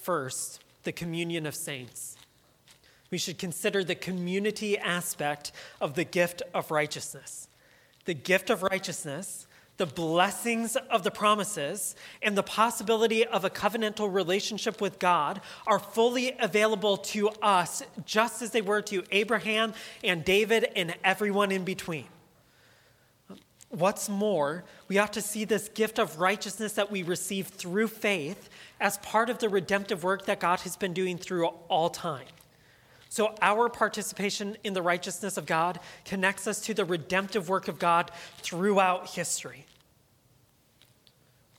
First, 0.01 0.63
the 0.85 0.93
communion 0.93 1.45
of 1.45 1.57
saints. 1.57 2.17
We 3.11 3.19
should 3.19 3.37
consider 3.37 3.83
the 3.83 3.97
community 3.97 4.79
aspect 4.79 5.51
of 5.81 5.95
the 5.95 6.05
gift 6.05 6.41
of 6.55 6.71
righteousness. 6.71 7.49
The 8.05 8.15
gift 8.15 8.49
of 8.49 8.63
righteousness 8.63 9.49
the 9.77 9.87
blessings 9.87 10.77
of 10.77 11.03
the 11.03 11.11
promises 11.11 11.97
and 12.23 12.39
the 12.39 12.45
possibility 12.45 13.27
of 13.27 13.45
a 13.45 13.51
covenantal 13.51 14.15
relationship 14.15 14.81
with 14.81 15.01
God 15.01 15.41
are 15.67 15.81
fully 15.81 16.37
available 16.39 16.97
to 16.97 17.31
us, 17.43 17.83
just 18.07 18.41
as 18.41 18.53
they 18.53 18.63
were 18.63 18.83
to 18.83 19.03
Abraham 19.11 19.75
and 20.05 20.25
David 20.25 20.69
and 20.77 20.95
everyone 21.03 21.51
in 21.51 21.65
between. 21.65 22.07
What's 23.75 24.09
more, 24.09 24.63
we 24.87 24.99
ought 24.99 25.13
to 25.15 25.21
see 25.21 25.45
this 25.45 25.69
gift 25.69 25.99
of 25.99 26.21
righteousness 26.21 26.75
that 26.75 26.93
we 26.93 27.03
receive 27.03 27.49
through 27.49 27.89
faith 27.89 28.49
as 28.81 28.99
part 28.99 29.31
of 29.31 29.39
the 29.39 29.49
redemptive 29.49 30.05
work 30.05 30.27
that 30.27 30.39
God 30.39 30.61
has 30.61 30.77
been 30.77 30.93
doing 30.93 31.19
through 31.19 31.47
all 31.47 31.91
time. 31.91 32.27
So, 33.09 33.35
our 33.43 33.69
participation 33.69 34.57
in 34.63 34.75
the 34.75 34.83
righteousness 34.83 35.37
of 35.37 35.47
God 35.47 35.81
connects 36.05 36.47
us 36.47 36.61
to 36.63 36.75
the 36.75 36.85
redemptive 36.85 37.49
work 37.49 37.67
of 37.67 37.81
God 37.81 38.13
throughout 38.39 39.11
history. 39.11 39.67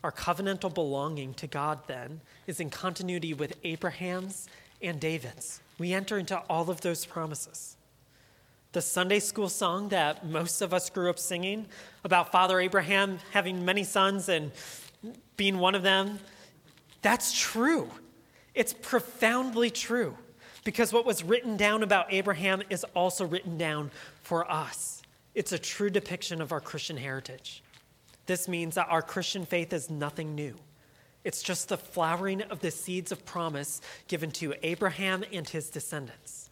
Our 0.01 0.11
covenantal 0.11 0.73
belonging 0.73 1.33
to 1.35 1.47
God, 1.47 1.79
then, 1.87 2.21
is 2.47 2.61
in 2.61 2.69
continuity 2.69 3.33
with 3.33 3.57
Abraham's 3.63 4.47
and 4.81 4.99
David's. 4.99 5.59
We 5.77 5.93
enter 5.93 6.17
into 6.17 6.37
all 6.49 6.69
of 6.69 6.81
those 6.81 7.05
promises. 7.05 7.75
The 8.75 8.81
Sunday 8.81 9.19
school 9.21 9.47
song 9.47 9.87
that 9.87 10.25
most 10.25 10.61
of 10.61 10.73
us 10.73 10.89
grew 10.89 11.09
up 11.09 11.17
singing 11.17 11.65
about 12.03 12.33
Father 12.33 12.59
Abraham 12.59 13.19
having 13.31 13.63
many 13.63 13.85
sons 13.85 14.27
and 14.27 14.51
being 15.37 15.59
one 15.59 15.75
of 15.75 15.81
them, 15.81 16.19
that's 17.01 17.31
true. 17.31 17.89
It's 18.53 18.73
profoundly 18.73 19.69
true 19.69 20.17
because 20.65 20.91
what 20.91 21.05
was 21.05 21.23
written 21.23 21.55
down 21.55 21.83
about 21.83 22.07
Abraham 22.09 22.63
is 22.69 22.83
also 22.93 23.25
written 23.25 23.57
down 23.57 23.91
for 24.23 24.51
us. 24.51 25.01
It's 25.35 25.53
a 25.53 25.57
true 25.57 25.89
depiction 25.89 26.41
of 26.41 26.51
our 26.51 26.59
Christian 26.59 26.97
heritage. 26.97 27.63
This 28.25 28.45
means 28.49 28.75
that 28.75 28.89
our 28.89 29.01
Christian 29.01 29.45
faith 29.45 29.71
is 29.71 29.89
nothing 29.89 30.35
new. 30.35 30.53
It's 31.23 31.41
just 31.41 31.69
the 31.69 31.77
flowering 31.77 32.41
of 32.41 32.59
the 32.59 32.71
seeds 32.71 33.13
of 33.13 33.25
promise 33.25 33.79
given 34.09 34.31
to 34.31 34.53
Abraham 34.63 35.23
and 35.31 35.47
his 35.47 35.69
descendants. 35.69 36.49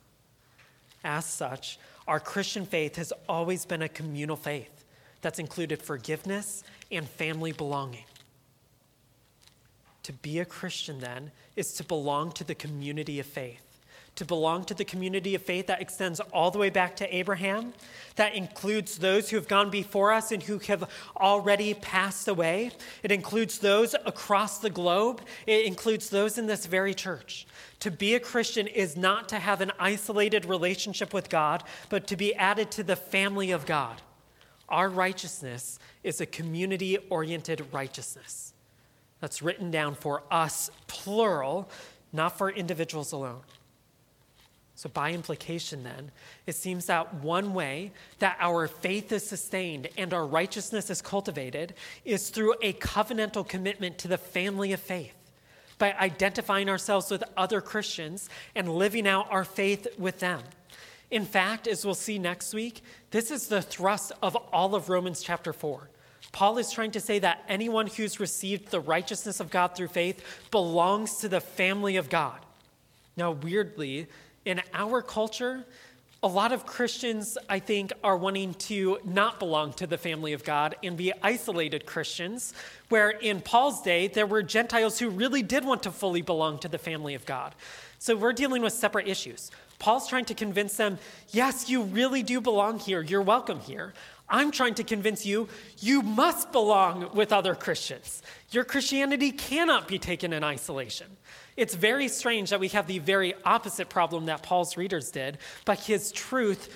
As 1.03 1.25
such, 1.25 1.77
our 2.07 2.19
Christian 2.19 2.65
faith 2.65 2.95
has 2.97 3.13
always 3.29 3.65
been 3.65 3.81
a 3.81 3.89
communal 3.89 4.35
faith 4.35 4.85
that's 5.21 5.39
included 5.39 5.81
forgiveness 5.81 6.63
and 6.91 7.07
family 7.07 7.51
belonging. 7.51 8.05
To 10.03 10.13
be 10.13 10.39
a 10.39 10.45
Christian, 10.45 10.99
then, 10.99 11.31
is 11.55 11.73
to 11.73 11.83
belong 11.83 12.33
to 12.33 12.43
the 12.43 12.55
community 12.55 13.19
of 13.19 13.25
faith 13.25 13.72
to 14.15 14.25
belong 14.25 14.63
to 14.65 14.73
the 14.73 14.85
community 14.85 15.33
of 15.33 15.41
faith 15.41 15.67
that 15.67 15.81
extends 15.81 16.19
all 16.31 16.51
the 16.51 16.59
way 16.59 16.69
back 16.69 16.95
to 16.97 17.15
Abraham, 17.15 17.73
that 18.15 18.35
includes 18.35 18.99
those 18.99 19.29
who 19.29 19.37
have 19.37 19.47
gone 19.47 19.71
before 19.71 20.11
us 20.11 20.31
and 20.31 20.43
who 20.43 20.59
have 20.59 20.87
already 21.17 21.73
passed 21.73 22.27
away. 22.27 22.71
It 23.01 23.11
includes 23.11 23.57
those 23.57 23.95
across 24.05 24.59
the 24.59 24.69
globe, 24.69 25.21
it 25.47 25.65
includes 25.65 26.09
those 26.09 26.37
in 26.37 26.45
this 26.45 26.65
very 26.65 26.93
church. 26.93 27.47
To 27.79 27.91
be 27.91 28.13
a 28.13 28.19
Christian 28.19 28.67
is 28.67 28.95
not 28.95 29.27
to 29.29 29.39
have 29.39 29.61
an 29.61 29.71
isolated 29.79 30.45
relationship 30.45 31.13
with 31.13 31.29
God, 31.29 31.63
but 31.89 32.07
to 32.07 32.15
be 32.15 32.35
added 32.35 32.71
to 32.71 32.83
the 32.83 32.95
family 32.95 33.51
of 33.51 33.65
God. 33.65 34.01
Our 34.69 34.89
righteousness 34.89 35.79
is 36.03 36.21
a 36.21 36.25
community 36.25 36.97
oriented 37.09 37.65
righteousness. 37.71 38.53
That's 39.19 39.41
written 39.41 39.71
down 39.71 39.95
for 39.95 40.23
us, 40.29 40.69
plural, 40.87 41.69
not 42.11 42.37
for 42.37 42.49
individuals 42.49 43.11
alone. 43.11 43.41
So, 44.75 44.89
by 44.89 45.11
implication, 45.11 45.83
then, 45.83 46.11
it 46.47 46.55
seems 46.55 46.87
that 46.87 47.13
one 47.15 47.53
way 47.53 47.91
that 48.19 48.37
our 48.39 48.67
faith 48.67 49.11
is 49.11 49.25
sustained 49.25 49.87
and 49.97 50.13
our 50.13 50.25
righteousness 50.25 50.89
is 50.89 51.01
cultivated 51.01 51.75
is 52.03 52.29
through 52.29 52.55
a 52.61 52.73
covenantal 52.73 53.47
commitment 53.47 53.99
to 53.99 54.07
the 54.07 54.17
family 54.17 54.73
of 54.73 54.79
faith, 54.79 55.13
by 55.77 55.93
identifying 55.93 56.69
ourselves 56.69 57.11
with 57.11 57.23
other 57.37 57.61
Christians 57.61 58.29
and 58.55 58.67
living 58.67 59.07
out 59.07 59.27
our 59.29 59.45
faith 59.45 59.87
with 59.97 60.19
them. 60.19 60.41
In 61.11 61.25
fact, 61.25 61.67
as 61.67 61.85
we'll 61.85 61.93
see 61.93 62.17
next 62.17 62.55
week, 62.55 62.81
this 63.11 63.29
is 63.29 63.47
the 63.47 63.61
thrust 63.61 64.11
of 64.23 64.35
all 64.51 64.73
of 64.73 64.89
Romans 64.89 65.21
chapter 65.21 65.53
4. 65.53 65.87
Paul 66.31 66.57
is 66.57 66.71
trying 66.71 66.89
to 66.91 66.99
say 66.99 67.19
that 67.19 67.43
anyone 67.47 67.85
who's 67.85 68.19
received 68.19 68.71
the 68.71 68.79
righteousness 68.79 69.39
of 69.39 69.51
God 69.51 69.75
through 69.75 69.89
faith 69.89 70.23
belongs 70.49 71.17
to 71.17 71.29
the 71.29 71.39
family 71.39 71.97
of 71.97 72.09
God. 72.09 72.39
Now, 73.15 73.31
weirdly, 73.31 74.07
in 74.45 74.61
our 74.73 75.01
culture, 75.01 75.65
a 76.21 76.27
lot 76.27 76.53
of 76.53 76.65
Christians, 76.65 77.37
I 77.49 77.59
think, 77.59 77.91
are 78.01 78.15
wanting 78.15 78.53
to 78.53 78.97
not 79.03 79.39
belong 79.39 79.73
to 79.73 79.85
the 79.85 79.97
family 79.97 80.31
of 80.31 80.45
God 80.45 80.75
and 80.81 80.95
be 80.95 81.11
isolated 81.21 81.85
Christians, 81.85 82.53
where 82.87 83.09
in 83.09 83.41
Paul's 83.41 83.81
day, 83.81 84.07
there 84.07 84.25
were 84.25 84.41
Gentiles 84.41 84.99
who 84.99 85.09
really 85.09 85.43
did 85.43 85.65
want 85.65 85.83
to 85.83 85.91
fully 85.91 86.21
belong 86.21 86.59
to 86.59 86.69
the 86.69 86.77
family 86.77 87.13
of 87.13 87.25
God. 87.25 87.53
So 87.99 88.15
we're 88.15 88.31
dealing 88.31 88.61
with 88.61 88.71
separate 88.71 89.07
issues. 89.07 89.51
Paul's 89.79 90.07
trying 90.07 90.25
to 90.25 90.33
convince 90.33 90.77
them 90.77 90.97
yes, 91.31 91.69
you 91.69 91.83
really 91.83 92.23
do 92.23 92.39
belong 92.39 92.79
here. 92.79 93.01
You're 93.01 93.21
welcome 93.21 93.59
here. 93.59 93.93
I'm 94.29 94.51
trying 94.51 94.75
to 94.75 94.83
convince 94.85 95.25
you, 95.25 95.49
you 95.79 96.01
must 96.01 96.53
belong 96.53 97.09
with 97.13 97.33
other 97.33 97.53
Christians. 97.53 98.21
Your 98.51 98.63
Christianity 98.63 99.31
cannot 99.31 99.89
be 99.89 99.99
taken 99.99 100.31
in 100.31 100.43
isolation. 100.43 101.07
It's 101.55 101.75
very 101.75 102.07
strange 102.07 102.49
that 102.49 102.59
we 102.59 102.69
have 102.69 102.87
the 102.87 102.99
very 102.99 103.33
opposite 103.45 103.89
problem 103.89 104.25
that 104.25 104.43
Paul's 104.43 104.77
readers 104.77 105.11
did, 105.11 105.37
but 105.65 105.79
his 105.79 106.11
truth 106.11 106.69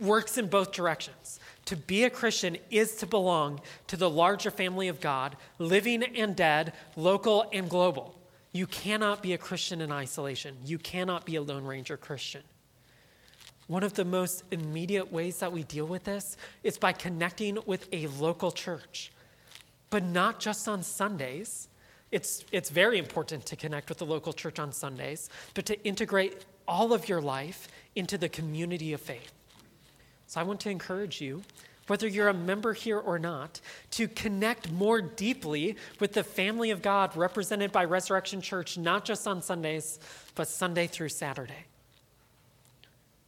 works 0.00 0.38
in 0.38 0.48
both 0.48 0.72
directions. 0.72 1.38
To 1.66 1.76
be 1.76 2.04
a 2.04 2.10
Christian 2.10 2.58
is 2.70 2.96
to 2.96 3.06
belong 3.06 3.60
to 3.86 3.96
the 3.96 4.10
larger 4.10 4.50
family 4.50 4.88
of 4.88 5.00
God, 5.00 5.36
living 5.58 6.02
and 6.02 6.34
dead, 6.36 6.72
local 6.96 7.48
and 7.52 7.70
global. 7.70 8.18
You 8.52 8.66
cannot 8.66 9.22
be 9.22 9.32
a 9.32 9.38
Christian 9.38 9.80
in 9.80 9.90
isolation. 9.90 10.56
You 10.64 10.78
cannot 10.78 11.24
be 11.24 11.36
a 11.36 11.42
Lone 11.42 11.64
Ranger 11.64 11.96
Christian. 11.96 12.42
One 13.66 13.82
of 13.82 13.94
the 13.94 14.04
most 14.04 14.44
immediate 14.50 15.10
ways 15.10 15.38
that 15.38 15.52
we 15.52 15.62
deal 15.62 15.86
with 15.86 16.04
this 16.04 16.36
is 16.62 16.76
by 16.76 16.92
connecting 16.92 17.58
with 17.66 17.88
a 17.92 18.08
local 18.08 18.52
church, 18.52 19.10
but 19.90 20.04
not 20.04 20.38
just 20.38 20.68
on 20.68 20.82
Sundays 20.82 21.68
it's, 22.14 22.44
it's 22.52 22.70
very 22.70 22.98
important 22.98 23.44
to 23.46 23.56
connect 23.56 23.88
with 23.88 23.98
the 23.98 24.06
local 24.06 24.32
church 24.32 24.60
on 24.60 24.72
Sundays, 24.72 25.28
but 25.52 25.66
to 25.66 25.84
integrate 25.84 26.44
all 26.68 26.92
of 26.92 27.08
your 27.08 27.20
life 27.20 27.66
into 27.96 28.16
the 28.16 28.28
community 28.28 28.92
of 28.92 29.00
faith. 29.00 29.32
So 30.28 30.40
I 30.40 30.44
want 30.44 30.60
to 30.60 30.70
encourage 30.70 31.20
you, 31.20 31.42
whether 31.88 32.06
you're 32.06 32.28
a 32.28 32.34
member 32.34 32.72
here 32.72 33.00
or 33.00 33.18
not, 33.18 33.60
to 33.90 34.06
connect 34.06 34.70
more 34.70 35.02
deeply 35.02 35.74
with 35.98 36.12
the 36.12 36.22
family 36.22 36.70
of 36.70 36.82
God 36.82 37.16
represented 37.16 37.72
by 37.72 37.84
Resurrection 37.84 38.40
Church, 38.40 38.78
not 38.78 39.04
just 39.04 39.26
on 39.26 39.42
Sundays, 39.42 39.98
but 40.36 40.46
Sunday 40.46 40.86
through 40.86 41.08
Saturday. 41.08 41.66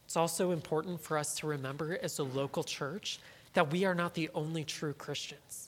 It's 0.05 0.15
also 0.15 0.51
important 0.51 1.01
for 1.01 1.17
us 1.17 1.35
to 1.39 1.47
remember 1.47 1.99
as 2.01 2.19
a 2.19 2.23
local 2.23 2.63
church 2.63 3.19
that 3.53 3.69
we 3.69 3.83
are 3.83 3.95
not 3.95 4.13
the 4.13 4.29
only 4.33 4.63
true 4.63 4.93
Christians, 4.93 5.66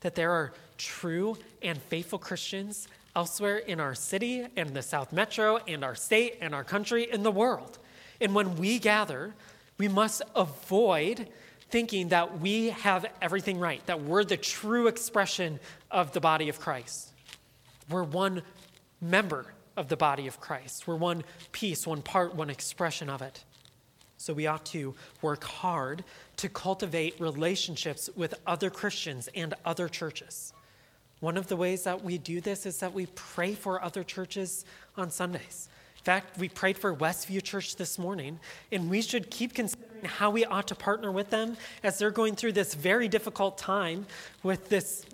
that 0.00 0.14
there 0.14 0.30
are 0.30 0.52
true 0.76 1.36
and 1.62 1.80
faithful 1.82 2.18
Christians 2.18 2.88
elsewhere 3.16 3.58
in 3.58 3.80
our 3.80 3.94
city 3.94 4.46
and 4.56 4.74
the 4.74 4.82
South 4.82 5.12
Metro 5.12 5.58
and 5.66 5.84
our 5.84 5.94
state 5.94 6.38
and 6.40 6.54
our 6.54 6.64
country 6.64 7.10
and 7.10 7.24
the 7.24 7.32
world. 7.32 7.78
And 8.20 8.34
when 8.34 8.56
we 8.56 8.78
gather, 8.78 9.34
we 9.78 9.88
must 9.88 10.22
avoid 10.36 11.28
thinking 11.70 12.08
that 12.08 12.40
we 12.40 12.70
have 12.70 13.06
everything 13.20 13.58
right, 13.58 13.84
that 13.86 14.02
we're 14.02 14.24
the 14.24 14.36
true 14.36 14.86
expression 14.86 15.60
of 15.90 16.12
the 16.12 16.20
body 16.20 16.48
of 16.48 16.60
Christ. 16.60 17.12
We're 17.90 18.04
one 18.04 18.42
member 19.00 19.46
of 19.76 19.88
the 19.88 19.96
body 19.96 20.26
of 20.26 20.40
Christ. 20.40 20.86
We're 20.86 20.96
one 20.96 21.24
piece, 21.52 21.86
one 21.86 22.02
part, 22.02 22.34
one 22.34 22.50
expression 22.50 23.08
of 23.10 23.22
it. 23.22 23.44
So 24.18 24.34
we 24.34 24.46
ought 24.46 24.66
to 24.66 24.94
work 25.22 25.44
hard 25.44 26.04
to 26.36 26.48
cultivate 26.48 27.18
relationships 27.20 28.10
with 28.14 28.34
other 28.46 28.68
Christians 28.68 29.28
and 29.34 29.54
other 29.64 29.88
churches. 29.88 30.52
One 31.20 31.36
of 31.36 31.48
the 31.48 31.56
ways 31.56 31.84
that 31.84 32.04
we 32.04 32.18
do 32.18 32.40
this 32.40 32.66
is 32.66 32.78
that 32.80 32.92
we 32.92 33.06
pray 33.14 33.54
for 33.54 33.82
other 33.82 34.04
churches 34.04 34.64
on 34.96 35.10
Sundays. 35.10 35.68
In 35.96 36.04
fact, 36.04 36.38
we 36.38 36.48
prayed 36.48 36.78
for 36.78 36.94
Westview 36.94 37.42
Church 37.42 37.76
this 37.76 37.98
morning, 37.98 38.38
and 38.70 38.90
we 38.90 39.02
should 39.02 39.30
keep 39.30 39.54
considering 39.54 40.04
how 40.04 40.30
we 40.30 40.44
ought 40.44 40.68
to 40.68 40.74
partner 40.74 41.10
with 41.10 41.30
them 41.30 41.56
as 41.82 41.98
they're 41.98 42.10
going 42.10 42.36
through 42.36 42.52
this 42.52 42.74
very 42.74 43.08
difficult 43.08 43.58
time 43.58 44.06
with 44.42 44.68
this 44.68 45.04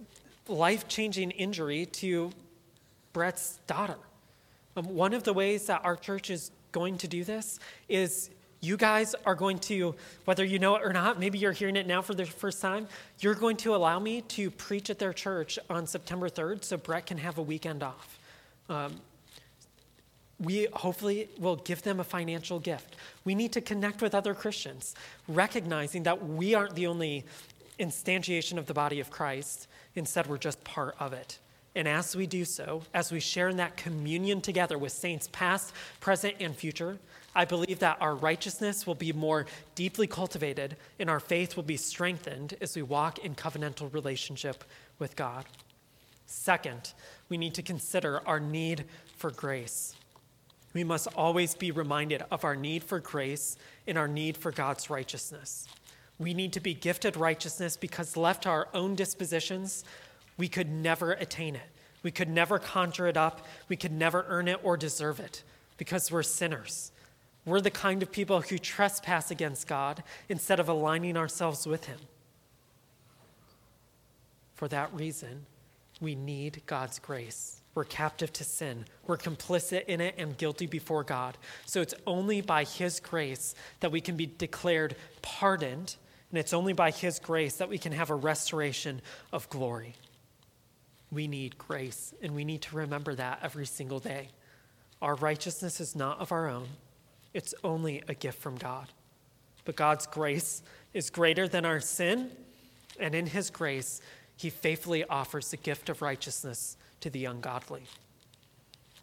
life 0.47 0.89
changing 0.89 1.31
injury 1.31 1.87
to 1.87 2.31
Brett's 3.13 3.59
daughter. 3.67 3.97
Um, 4.77 4.95
one 4.95 5.15
of 5.15 5.25
the 5.25 5.33
ways 5.33 5.67
that 5.67 5.85
our 5.85 5.97
church 5.97 6.31
is 6.31 6.51
going 6.73 6.99
to 6.99 7.09
do 7.09 7.25
this 7.25 7.61
is 7.89 8.31
you 8.65 8.77
guys 8.77 9.15
are 9.27 9.35
going 9.35 9.59
to, 9.61 9.95
whether 10.25 10.45
you 10.45 10.59
know 10.59 10.77
it 10.77 10.83
or 10.85 10.93
not, 10.93 11.21
maybe 11.21 11.39
you're 11.39 11.53
hearing 11.53 11.77
it 11.77 11.87
now 11.87 12.03
for 12.03 12.15
the 12.15 12.25
first 12.25 12.61
time, 12.61 12.89
you're 13.21 13.35
going 13.35 13.57
to 13.59 13.75
allow 13.75 13.99
me 13.99 14.23
to 14.23 14.51
preach 14.51 14.91
at 14.91 14.99
their 14.99 15.13
church 15.13 15.59
on 15.69 15.87
September 15.87 16.29
3rd 16.29 16.65
so 16.65 16.77
Brett 16.77 17.07
can 17.07 17.19
have 17.19 17.39
a 17.39 17.43
weekend 17.43 17.83
off. 17.83 18.19
Um, 18.69 19.01
we 20.41 20.67
hopefully 20.73 21.29
will 21.39 21.57
give 21.57 21.83
them 21.83 22.01
a 22.01 22.05
financial 22.05 22.59
gift. 22.59 22.97
We 23.25 23.35
need 23.35 23.53
to 23.53 23.61
connect 23.61 24.03
with 24.03 24.15
other 24.15 24.35
Christians, 24.35 24.95
recognizing 25.29 26.03
that 26.05 26.27
we 26.27 26.55
aren't 26.55 26.75
the 26.75 26.87
only 26.87 27.25
instantiation 27.79 28.59
of 28.59 28.67
the 28.67 28.75
body 28.75 29.01
of 29.01 29.11
Christ. 29.11 29.69
Instead, 29.95 30.27
we're 30.27 30.39
just 30.39 30.63
part 30.65 30.97
of 30.99 31.13
it. 31.13 31.39
And 31.75 31.89
as 31.89 32.15
we 32.15 32.27
do 32.27 32.45
so, 32.45 32.83
as 32.95 33.11
we 33.11 33.19
share 33.21 33.49
in 33.49 33.57
that 33.57 33.77
communion 33.77 34.41
together 34.41 34.79
with 34.79 34.93
saints 34.93 35.29
past, 35.33 35.73
present, 36.01 36.37
and 36.39 36.55
future, 36.55 36.99
I 37.35 37.45
believe 37.45 37.81
that 37.81 37.97
our 38.01 38.15
righteousness 38.15 38.87
will 38.87 38.95
be 38.95 39.13
more 39.13 39.47
deeply 39.75 40.07
cultivated 40.07 40.77
and 41.01 41.11
our 41.11 41.19
faith 41.19 41.57
will 41.57 41.65
be 41.65 41.77
strengthened 41.77 42.55
as 42.61 42.77
we 42.77 42.83
walk 42.83 43.19
in 43.19 43.35
covenantal 43.35 43.93
relationship 43.93 44.63
with 45.01 45.17
God. 45.17 45.45
Second, 46.27 46.93
we 47.29 47.37
need 47.37 47.55
to 47.55 47.63
consider 47.63 48.27
our 48.27 48.39
need 48.39 48.85
for 49.17 49.31
grace. 49.31 49.97
We 50.75 50.85
must 50.85 51.09
always 51.17 51.55
be 51.55 51.71
reminded 51.71 52.25
of 52.31 52.45
our 52.45 52.57
need 52.57 52.85
for 52.85 53.01
grace 53.01 53.57
and 53.87 53.99
our 53.99 54.09
need 54.09 54.37
for 54.37 54.51
God's 54.51 54.91
righteousness. 54.91 55.69
We 56.19 56.35
need 56.35 56.53
to 56.53 56.61
be 56.61 56.75
gifted 56.75 57.17
righteousness 57.17 57.77
because, 57.77 58.17
left 58.17 58.45
to 58.45 58.49
our 58.49 58.69
own 58.75 58.95
dispositions, 58.95 59.85
we 60.37 60.49
could 60.49 60.71
never 60.71 61.13
attain 61.13 61.55
it. 61.57 61.71
We 62.03 62.11
could 62.11 62.29
never 62.29 62.59
conjure 62.59 63.07
it 63.07 63.17
up. 63.17 63.47
We 63.69 63.77
could 63.77 63.93
never 63.93 64.25
earn 64.29 64.47
it 64.47 64.61
or 64.63 64.77
deserve 64.77 65.21
it 65.21 65.43
because 65.79 66.11
we're 66.13 66.23
sinners. 66.23 66.93
We're 67.47 67.61
the 67.61 67.71
kind 67.71 68.03
of 68.03 68.13
people 68.13 68.41
who 68.43 68.59
trespass 68.59 69.31
against 69.31 69.67
God 69.67 70.03
instead 70.29 70.61
of 70.61 70.69
aligning 70.69 71.17
ourselves 71.17 71.67
with 71.67 71.87
Him. 71.87 71.99
For 74.55 74.69
that 74.69 74.95
reason, 74.95 75.47
we 76.01 76.15
need 76.15 76.63
God's 76.67 76.99
grace. 76.99 77.61
We're 77.75 77.85
captive 77.85 78.33
to 78.35 78.45
sin. 78.45 78.85
We're 79.07 79.19
complicit 79.19 79.87
in 79.87 80.01
it 80.01 80.15
and 80.17 80.39
guilty 80.39 80.67
before 80.67 81.03
God. 81.03 81.37
So 81.67 81.81
it's 81.81 81.95
only 82.07 82.41
by 82.41 82.65
His 82.65 83.01
grace 83.01 83.55
that 83.81 83.91
we 83.91 84.01
can 84.01 84.17
be 84.17 84.27
declared 84.27 84.95
pardoned, 85.23 85.97
and 86.31 86.39
it's 86.39 86.55
only 86.55 86.73
by 86.73 86.93
His 86.93 87.19
grace 87.19 87.57
that 87.57 87.69
we 87.69 87.79
can 87.79 87.93
have 87.93 88.11
a 88.11 88.15
restoration 88.15 89.03
of 89.33 89.49
glory. 89.51 89.95
We 91.15 91.29
need 91.29 91.57
grace, 91.57 92.13
and 92.21 92.35
we 92.35 92.45
need 92.45 92.63
to 92.63 92.77
remember 92.77 93.15
that 93.15 93.39
every 93.43 93.67
single 93.67 94.01
day. 94.01 94.31
Our 95.01 95.15
righteousness 95.15 95.81
is 95.81 95.95
not 95.95 96.19
of 96.19 96.33
our 96.33 96.49
own, 96.49 96.67
it's 97.33 97.55
only 97.63 98.03
a 98.09 98.15
gift 98.15 98.41
from 98.41 98.57
God. 98.57 98.89
But 99.65 99.77
God's 99.77 100.07
grace 100.07 100.63
is 100.93 101.11
greater 101.11 101.47
than 101.47 101.65
our 101.65 101.81
sin, 101.81 102.31
and 102.99 103.15
in 103.15 103.27
His 103.27 103.49
grace, 103.49 104.01
He 104.37 104.51
faithfully 104.51 105.05
offers 105.05 105.53
the 105.53 105.57
gift 105.57 105.89
of 105.89 106.03
righteousness 106.03 106.77
to 107.01 107.11
the 107.11 107.27
ungodly. 107.27 107.85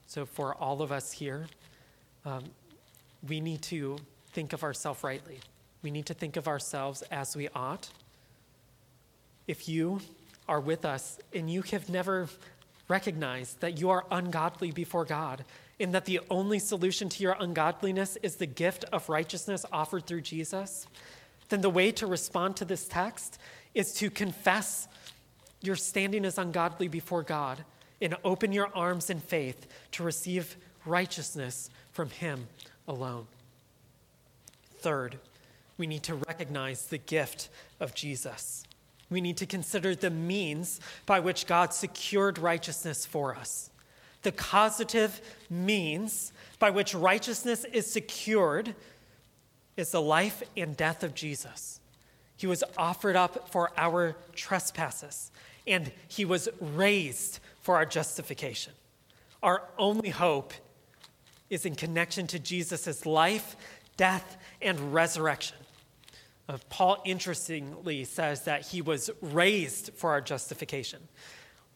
So, 0.07 0.25
for 0.25 0.53
all 0.55 0.81
of 0.81 0.91
us 0.91 1.13
here, 1.13 1.47
um, 2.25 2.43
we 3.27 3.39
need 3.39 3.61
to 3.63 3.97
think 4.33 4.51
of 4.51 4.63
ourselves 4.63 5.03
rightly. 5.03 5.39
We 5.81 5.91
need 5.91 6.05
to 6.07 6.13
think 6.13 6.35
of 6.35 6.47
ourselves 6.47 7.01
as 7.03 7.35
we 7.35 7.47
ought. 7.55 7.89
If 9.47 9.69
you 9.69 10.01
are 10.47 10.59
with 10.59 10.85
us 10.85 11.19
and 11.33 11.49
you 11.49 11.61
have 11.63 11.89
never 11.89 12.27
recognized 12.87 13.59
that 13.61 13.79
you 13.79 13.89
are 13.89 14.05
ungodly 14.11 14.71
before 14.71 15.05
God 15.05 15.45
and 15.79 15.93
that 15.93 16.05
the 16.05 16.19
only 16.29 16.59
solution 16.59 17.09
to 17.09 17.23
your 17.23 17.35
ungodliness 17.39 18.17
is 18.21 18.35
the 18.35 18.45
gift 18.45 18.85
of 18.91 19.09
righteousness 19.09 19.65
offered 19.71 20.05
through 20.05 20.21
Jesus, 20.21 20.85
then 21.49 21.61
the 21.61 21.69
way 21.69 21.91
to 21.91 22.05
respond 22.05 22.55
to 22.57 22.65
this 22.65 22.87
text 22.87 23.39
is 23.73 23.93
to 23.95 24.09
confess 24.09 24.87
your 25.61 25.75
standing 25.75 26.25
as 26.25 26.37
ungodly 26.37 26.87
before 26.87 27.23
God 27.23 27.63
and 28.01 28.15
open 28.23 28.51
your 28.51 28.69
arms 28.75 29.09
in 29.09 29.19
faith 29.19 29.67
to 29.91 30.03
receive 30.03 30.57
righteousness 30.85 31.69
from 31.91 32.09
Him 32.09 32.47
alone. 32.87 33.27
Third, 34.79 35.17
we 35.77 35.87
need 35.87 36.03
to 36.03 36.15
recognize 36.15 36.87
the 36.87 36.97
gift 36.97 37.49
of 37.79 37.93
Jesus 37.93 38.65
we 39.11 39.21
need 39.21 39.37
to 39.37 39.45
consider 39.45 39.93
the 39.93 40.09
means 40.09 40.79
by 41.05 41.19
which 41.19 41.45
God 41.45 41.73
secured 41.73 42.39
righteousness 42.39 43.05
for 43.05 43.35
us. 43.35 43.69
The 44.23 44.31
causative 44.31 45.21
means 45.49 46.31
by 46.57 46.69
which 46.69 46.95
righteousness 46.95 47.65
is 47.65 47.91
secured 47.91 48.73
is 49.75 49.91
the 49.91 50.01
life 50.01 50.41
and 50.55 50.77
death 50.77 51.03
of 51.03 51.13
Jesus. 51.13 51.79
He 52.37 52.47
was 52.47 52.63
offered 52.77 53.15
up 53.15 53.49
for 53.51 53.71
our 53.77 54.15
trespasses, 54.33 55.31
and 55.67 55.91
he 56.07 56.23
was 56.23 56.49
raised 56.59 57.39
for 57.61 57.75
our 57.75 57.85
justification. 57.85 58.73
Our 59.43 59.63
only 59.77 60.09
hope 60.09 60.53
is 61.49 61.65
in 61.65 61.75
connection 61.75 62.27
to 62.27 62.39
Jesus' 62.39 63.05
life, 63.05 63.55
death, 63.97 64.37
and 64.61 64.93
resurrection. 64.93 65.57
Paul 66.69 67.01
interestingly 67.05 68.03
says 68.03 68.43
that 68.43 68.67
he 68.67 68.81
was 68.81 69.09
raised 69.21 69.91
for 69.95 70.11
our 70.11 70.21
justification. 70.21 70.99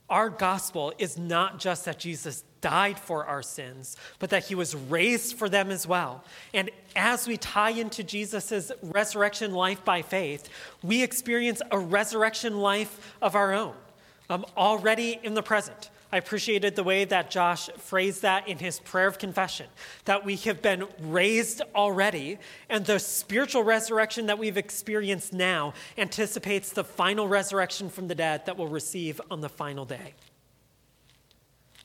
Our 0.09 0.29
gospel 0.29 0.93
is 0.99 1.17
not 1.17 1.59
just 1.59 1.85
that 1.85 1.97
Jesus 1.97 2.43
died 2.61 2.99
for 2.99 3.25
our 3.25 3.41
sins, 3.41 3.97
but 4.19 4.29
that 4.29 4.45
he 4.45 4.55
was 4.55 4.75
raised 4.75 5.35
for 5.35 5.49
them 5.49 5.71
as 5.71 5.87
well. 5.87 6.23
And 6.53 6.69
as 6.95 7.27
we 7.27 7.37
tie 7.37 7.71
into 7.71 8.03
Jesus' 8.03 8.71
resurrection 8.81 9.53
life 9.53 9.83
by 9.83 10.01
faith, 10.03 10.49
we 10.83 11.01
experience 11.01 11.61
a 11.71 11.79
resurrection 11.79 12.59
life 12.59 13.15
of 13.21 13.35
our 13.35 13.53
own, 13.53 13.73
um, 14.29 14.45
already 14.55 15.19
in 15.23 15.33
the 15.33 15.43
present. 15.43 15.89
I 16.11 16.17
appreciated 16.17 16.75
the 16.75 16.83
way 16.83 17.03
that 17.05 17.31
Josh 17.31 17.69
phrased 17.77 18.21
that 18.21 18.47
in 18.47 18.57
his 18.59 18.79
prayer 18.79 19.07
of 19.07 19.19
confession 19.19 19.67
that 20.05 20.23
we 20.23 20.37
have 20.37 20.61
been 20.61 20.87
raised 21.01 21.61
already, 21.73 22.37
and 22.69 22.85
the 22.85 22.99
spiritual 22.99 23.63
resurrection 23.63 24.27
that 24.27 24.39
we've 24.39 24.57
experienced 24.57 25.33
now 25.33 25.73
anticipates 25.97 26.71
the 26.71 26.83
final 26.83 27.27
resurrection 27.27 27.89
from 27.89 28.07
the 28.07 28.15
dead 28.15 28.45
that 28.45 28.57
we'll 28.57 28.67
receive 28.67 29.19
on 29.29 29.41
the 29.41 29.49
final 29.49 29.83
day. 29.83 30.13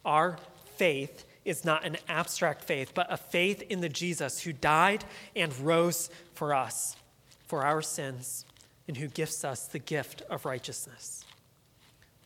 Our 0.05 0.39
faith 0.77 1.25
is 1.45 1.65
not 1.65 1.85
an 1.85 1.97
abstract 2.09 2.63
faith, 2.65 2.93
but 2.95 3.07
a 3.11 3.17
faith 3.17 3.63
in 3.63 3.81
the 3.81 3.89
Jesus 3.89 4.41
who 4.41 4.53
died 4.53 5.05
and 5.35 5.59
rose 5.61 6.11
for 6.35 6.55
us, 6.55 6.97
for 7.47 7.65
our 7.65 7.83
sins, 7.83 8.45
and 8.87 8.97
who 8.97 9.09
gives 9.09 9.45
us 9.45 9.67
the 9.67 9.79
gift 9.79 10.23
of 10.31 10.45
righteousness. 10.45 11.25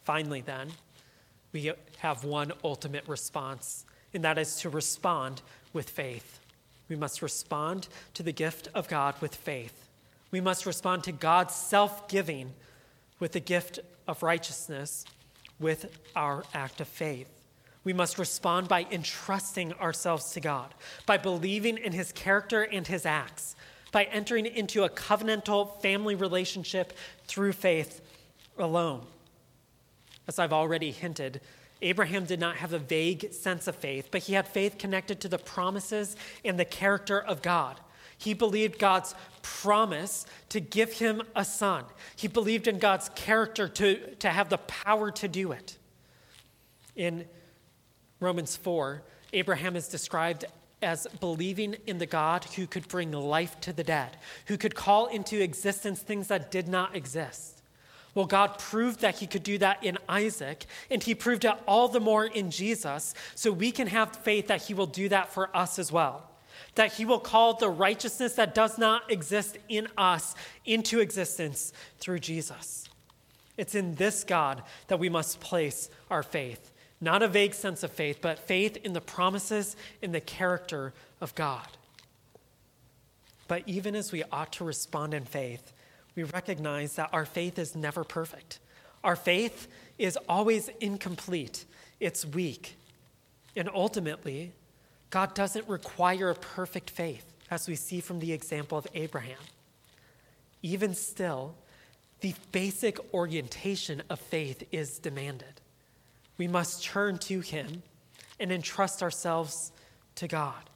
Finally, 0.04 0.40
then, 0.40 0.70
we 1.54 1.72
have 1.98 2.24
one 2.24 2.52
ultimate 2.64 3.06
response, 3.08 3.86
and 4.12 4.24
that 4.24 4.36
is 4.36 4.56
to 4.56 4.68
respond 4.68 5.40
with 5.72 5.88
faith. 5.88 6.40
We 6.88 6.96
must 6.96 7.22
respond 7.22 7.88
to 8.14 8.22
the 8.22 8.32
gift 8.32 8.68
of 8.74 8.88
God 8.88 9.14
with 9.20 9.34
faith. 9.34 9.88
We 10.32 10.40
must 10.40 10.66
respond 10.66 11.04
to 11.04 11.12
God's 11.12 11.54
self 11.54 12.08
giving 12.08 12.52
with 13.20 13.32
the 13.32 13.40
gift 13.40 13.78
of 14.08 14.22
righteousness 14.22 15.04
with 15.60 15.96
our 16.16 16.44
act 16.52 16.80
of 16.80 16.88
faith. 16.88 17.30
We 17.84 17.92
must 17.92 18.18
respond 18.18 18.66
by 18.66 18.86
entrusting 18.90 19.74
ourselves 19.74 20.32
to 20.32 20.40
God, 20.40 20.74
by 21.06 21.18
believing 21.18 21.78
in 21.78 21.92
his 21.92 22.10
character 22.10 22.62
and 22.62 22.84
his 22.86 23.06
acts, 23.06 23.54
by 23.92 24.04
entering 24.04 24.46
into 24.46 24.82
a 24.82 24.88
covenantal 24.88 25.80
family 25.80 26.16
relationship 26.16 26.94
through 27.26 27.52
faith 27.52 28.00
alone. 28.58 29.06
As 30.26 30.38
I've 30.38 30.52
already 30.52 30.90
hinted, 30.90 31.40
Abraham 31.82 32.24
did 32.24 32.40
not 32.40 32.56
have 32.56 32.72
a 32.72 32.78
vague 32.78 33.32
sense 33.32 33.66
of 33.66 33.76
faith, 33.76 34.08
but 34.10 34.22
he 34.22 34.34
had 34.34 34.48
faith 34.48 34.78
connected 34.78 35.20
to 35.20 35.28
the 35.28 35.38
promises 35.38 36.16
and 36.44 36.58
the 36.58 36.64
character 36.64 37.20
of 37.20 37.42
God. 37.42 37.80
He 38.16 38.32
believed 38.32 38.78
God's 38.78 39.14
promise 39.42 40.24
to 40.48 40.60
give 40.60 40.94
him 40.94 41.22
a 41.34 41.44
son. 41.44 41.84
He 42.16 42.28
believed 42.28 42.68
in 42.68 42.78
God's 42.78 43.10
character 43.10 43.68
to, 43.68 44.14
to 44.16 44.30
have 44.30 44.48
the 44.48 44.58
power 44.58 45.10
to 45.10 45.28
do 45.28 45.52
it. 45.52 45.76
In 46.96 47.26
Romans 48.20 48.56
4, 48.56 49.02
Abraham 49.32 49.76
is 49.76 49.88
described 49.88 50.44
as 50.80 51.06
believing 51.20 51.76
in 51.86 51.98
the 51.98 52.06
God 52.06 52.44
who 52.56 52.66
could 52.66 52.86
bring 52.88 53.10
life 53.10 53.60
to 53.60 53.72
the 53.72 53.84
dead, 53.84 54.16
who 54.46 54.56
could 54.56 54.74
call 54.74 55.06
into 55.06 55.42
existence 55.42 56.00
things 56.00 56.28
that 56.28 56.50
did 56.50 56.68
not 56.68 56.94
exist. 56.94 57.53
Well, 58.14 58.26
God 58.26 58.58
proved 58.58 59.00
that 59.00 59.16
He 59.16 59.26
could 59.26 59.42
do 59.42 59.58
that 59.58 59.82
in 59.82 59.98
Isaac, 60.08 60.66
and 60.90 61.02
He 61.02 61.14
proved 61.14 61.44
it 61.44 61.54
all 61.66 61.88
the 61.88 62.00
more 62.00 62.24
in 62.24 62.50
Jesus, 62.50 63.14
so 63.34 63.50
we 63.50 63.72
can 63.72 63.88
have 63.88 64.16
faith 64.16 64.46
that 64.46 64.62
He 64.62 64.74
will 64.74 64.86
do 64.86 65.08
that 65.08 65.32
for 65.32 65.54
us 65.56 65.78
as 65.78 65.90
well. 65.90 66.30
That 66.76 66.92
He 66.92 67.04
will 67.04 67.18
call 67.18 67.54
the 67.54 67.68
righteousness 67.68 68.34
that 68.34 68.54
does 68.54 68.78
not 68.78 69.10
exist 69.10 69.58
in 69.68 69.88
us 69.98 70.34
into 70.64 71.00
existence 71.00 71.72
through 71.98 72.20
Jesus. 72.20 72.88
It's 73.56 73.74
in 73.74 73.96
this 73.96 74.24
God 74.24 74.62
that 74.88 74.98
we 74.98 75.08
must 75.08 75.40
place 75.40 75.90
our 76.10 76.22
faith. 76.22 76.72
Not 77.00 77.22
a 77.22 77.28
vague 77.28 77.54
sense 77.54 77.82
of 77.82 77.92
faith, 77.92 78.18
but 78.20 78.38
faith 78.38 78.76
in 78.78 78.92
the 78.92 79.00
promises 79.00 79.76
in 80.00 80.12
the 80.12 80.20
character 80.20 80.94
of 81.20 81.34
God. 81.34 81.66
But 83.46 83.62
even 83.66 83.94
as 83.94 84.10
we 84.10 84.24
ought 84.32 84.52
to 84.54 84.64
respond 84.64 85.12
in 85.12 85.24
faith, 85.24 85.72
we 86.14 86.22
recognize 86.22 86.96
that 86.96 87.10
our 87.12 87.26
faith 87.26 87.58
is 87.58 87.74
never 87.74 88.04
perfect. 88.04 88.58
Our 89.02 89.16
faith 89.16 89.68
is 89.98 90.16
always 90.28 90.70
incomplete, 90.80 91.64
it's 92.00 92.24
weak. 92.24 92.76
And 93.56 93.68
ultimately, 93.72 94.52
God 95.10 95.34
doesn't 95.34 95.68
require 95.68 96.30
a 96.30 96.34
perfect 96.34 96.90
faith, 96.90 97.24
as 97.50 97.68
we 97.68 97.76
see 97.76 98.00
from 98.00 98.18
the 98.18 98.32
example 98.32 98.76
of 98.76 98.86
Abraham. 98.94 99.38
Even 100.62 100.94
still, 100.94 101.54
the 102.20 102.34
basic 102.50 102.98
orientation 103.12 104.02
of 104.08 104.18
faith 104.18 104.64
is 104.72 104.98
demanded. 104.98 105.60
We 106.38 106.48
must 106.48 106.82
turn 106.82 107.18
to 107.18 107.40
Him 107.40 107.82
and 108.40 108.50
entrust 108.50 109.02
ourselves 109.02 109.70
to 110.16 110.26
God, 110.26 110.70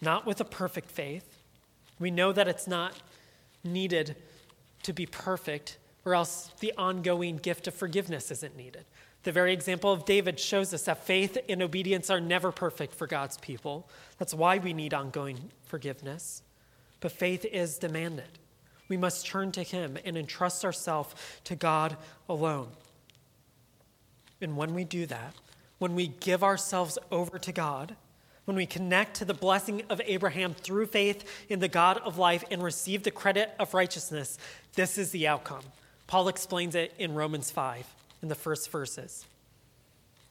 not 0.00 0.24
with 0.24 0.40
a 0.40 0.44
perfect 0.44 0.90
faith. 0.90 1.42
We 1.98 2.10
know 2.10 2.32
that 2.32 2.48
it's 2.48 2.66
not 2.66 2.94
needed 3.64 4.16
to 4.82 4.92
be 4.92 5.06
perfect, 5.06 5.78
or 6.04 6.14
else 6.14 6.50
the 6.60 6.72
ongoing 6.76 7.36
gift 7.36 7.66
of 7.66 7.74
forgiveness 7.74 8.30
isn't 8.30 8.56
needed. 8.56 8.84
The 9.24 9.32
very 9.32 9.52
example 9.52 9.92
of 9.92 10.04
David 10.04 10.38
shows 10.38 10.72
us 10.72 10.84
that 10.84 11.04
faith 11.04 11.36
and 11.48 11.62
obedience 11.62 12.08
are 12.08 12.20
never 12.20 12.52
perfect 12.52 12.94
for 12.94 13.06
God's 13.06 13.36
people. 13.38 13.88
That's 14.18 14.32
why 14.32 14.58
we 14.58 14.72
need 14.72 14.94
ongoing 14.94 15.50
forgiveness. 15.64 16.42
But 17.00 17.12
faith 17.12 17.44
is 17.44 17.78
demanded. 17.78 18.38
We 18.88 18.96
must 18.96 19.26
turn 19.26 19.52
to 19.52 19.62
Him 19.62 19.98
and 20.04 20.16
entrust 20.16 20.64
ourselves 20.64 21.14
to 21.44 21.54
God 21.54 21.96
alone. 22.28 22.68
And 24.40 24.56
when 24.56 24.72
we 24.72 24.84
do 24.84 25.04
that, 25.06 25.34
when 25.78 25.94
we 25.94 26.08
give 26.08 26.42
ourselves 26.42 26.98
over 27.10 27.38
to 27.38 27.52
God, 27.52 27.96
when 28.48 28.56
we 28.56 28.64
connect 28.64 29.16
to 29.16 29.26
the 29.26 29.34
blessing 29.34 29.82
of 29.90 30.00
Abraham 30.06 30.54
through 30.54 30.86
faith 30.86 31.22
in 31.50 31.60
the 31.60 31.68
God 31.68 31.98
of 31.98 32.16
life 32.16 32.42
and 32.50 32.62
receive 32.62 33.02
the 33.02 33.10
credit 33.10 33.54
of 33.58 33.74
righteousness, 33.74 34.38
this 34.72 34.96
is 34.96 35.10
the 35.10 35.28
outcome. 35.28 35.64
Paul 36.06 36.28
explains 36.28 36.74
it 36.74 36.94
in 36.98 37.14
Romans 37.14 37.50
5 37.50 37.86
in 38.22 38.30
the 38.30 38.34
first 38.34 38.70
verses. 38.70 39.26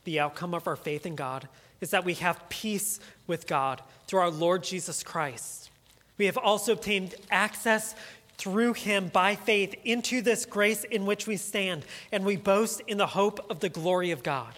The 0.03 0.19
outcome 0.19 0.55
of 0.55 0.67
our 0.67 0.75
faith 0.75 1.05
in 1.05 1.15
God 1.15 1.47
is 1.79 1.91
that 1.91 2.05
we 2.05 2.15
have 2.15 2.49
peace 2.49 2.99
with 3.27 3.45
God 3.45 3.83
through 4.07 4.21
our 4.21 4.31
Lord 4.31 4.63
Jesus 4.63 5.03
Christ. 5.03 5.69
We 6.17 6.25
have 6.25 6.39
also 6.39 6.73
obtained 6.73 7.13
access 7.29 7.93
through 8.39 8.73
him 8.73 9.09
by 9.09 9.35
faith 9.35 9.75
into 9.83 10.23
this 10.23 10.47
grace 10.47 10.83
in 10.85 11.05
which 11.05 11.27
we 11.27 11.37
stand, 11.37 11.85
and 12.11 12.25
we 12.25 12.35
boast 12.35 12.81
in 12.87 12.97
the 12.97 13.05
hope 13.05 13.45
of 13.51 13.59
the 13.59 13.69
glory 13.69 14.09
of 14.09 14.23
God. 14.23 14.53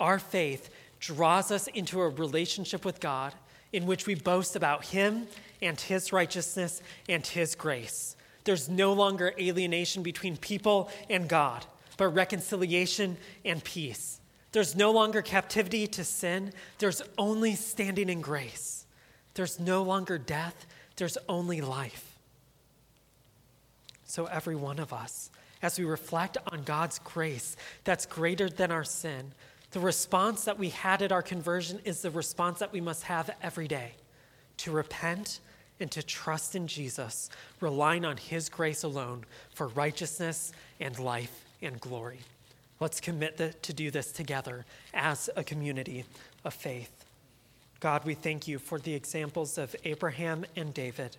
Our 0.00 0.18
faith 0.18 0.70
draws 1.04 1.50
us 1.50 1.66
into 1.68 2.00
a 2.00 2.08
relationship 2.08 2.84
with 2.84 2.98
God 3.00 3.34
in 3.72 3.86
which 3.86 4.06
we 4.06 4.14
boast 4.14 4.56
about 4.56 4.86
Him 4.86 5.26
and 5.60 5.78
His 5.78 6.12
righteousness 6.12 6.80
and 7.08 7.26
His 7.26 7.54
grace. 7.54 8.16
There's 8.44 8.68
no 8.68 8.92
longer 8.92 9.34
alienation 9.38 10.02
between 10.02 10.36
people 10.36 10.90
and 11.10 11.28
God, 11.28 11.64
but 11.96 12.08
reconciliation 12.08 13.16
and 13.44 13.62
peace. 13.62 14.20
There's 14.52 14.76
no 14.76 14.92
longer 14.92 15.20
captivity 15.20 15.86
to 15.88 16.04
sin, 16.04 16.52
there's 16.78 17.02
only 17.18 17.54
standing 17.54 18.08
in 18.08 18.20
grace. 18.20 18.86
There's 19.34 19.58
no 19.58 19.82
longer 19.82 20.16
death, 20.16 20.66
there's 20.96 21.18
only 21.28 21.60
life. 21.60 22.18
So, 24.04 24.26
every 24.26 24.54
one 24.54 24.78
of 24.78 24.92
us, 24.92 25.30
as 25.60 25.76
we 25.76 25.84
reflect 25.84 26.36
on 26.52 26.62
God's 26.62 27.00
grace 27.00 27.56
that's 27.82 28.06
greater 28.06 28.48
than 28.48 28.70
our 28.70 28.84
sin, 28.84 29.32
the 29.74 29.80
response 29.80 30.44
that 30.44 30.56
we 30.56 30.68
had 30.68 31.02
at 31.02 31.10
our 31.10 31.20
conversion 31.20 31.80
is 31.84 32.00
the 32.00 32.10
response 32.12 32.60
that 32.60 32.72
we 32.72 32.80
must 32.80 33.02
have 33.02 33.28
every 33.42 33.66
day 33.66 33.90
to 34.56 34.70
repent 34.70 35.40
and 35.80 35.90
to 35.90 36.00
trust 36.00 36.54
in 36.54 36.68
Jesus, 36.68 37.28
relying 37.60 38.04
on 38.04 38.16
His 38.16 38.48
grace 38.48 38.84
alone 38.84 39.24
for 39.52 39.66
righteousness 39.66 40.52
and 40.78 40.96
life 41.00 41.44
and 41.60 41.80
glory. 41.80 42.20
Let's 42.78 43.00
commit 43.00 43.36
the, 43.36 43.52
to 43.62 43.72
do 43.72 43.90
this 43.90 44.12
together 44.12 44.64
as 44.94 45.28
a 45.34 45.42
community 45.42 46.04
of 46.44 46.54
faith. 46.54 47.04
God, 47.80 48.04
we 48.04 48.14
thank 48.14 48.46
you 48.46 48.60
for 48.60 48.78
the 48.78 48.94
examples 48.94 49.58
of 49.58 49.74
Abraham 49.82 50.44
and 50.54 50.72
David, 50.72 51.16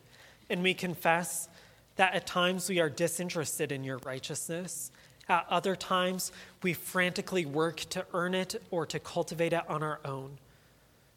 and 0.49 0.63
we 0.63 0.73
confess 0.73 1.49
that 1.97 2.13
at 2.13 2.25
times 2.25 2.69
we 2.69 2.79
are 2.79 2.89
disinterested 2.89 3.73
in 3.73 3.83
your 3.83 3.97
righteousness 3.97 4.91
at 5.27 5.45
other 5.49 5.75
times, 5.75 6.31
we 6.61 6.73
frantically 6.73 7.45
work 7.45 7.81
to 7.89 8.05
earn 8.13 8.35
it 8.35 8.61
or 8.71 8.85
to 8.85 8.99
cultivate 8.99 9.53
it 9.53 9.67
on 9.69 9.81
our 9.81 9.99
own. 10.05 10.37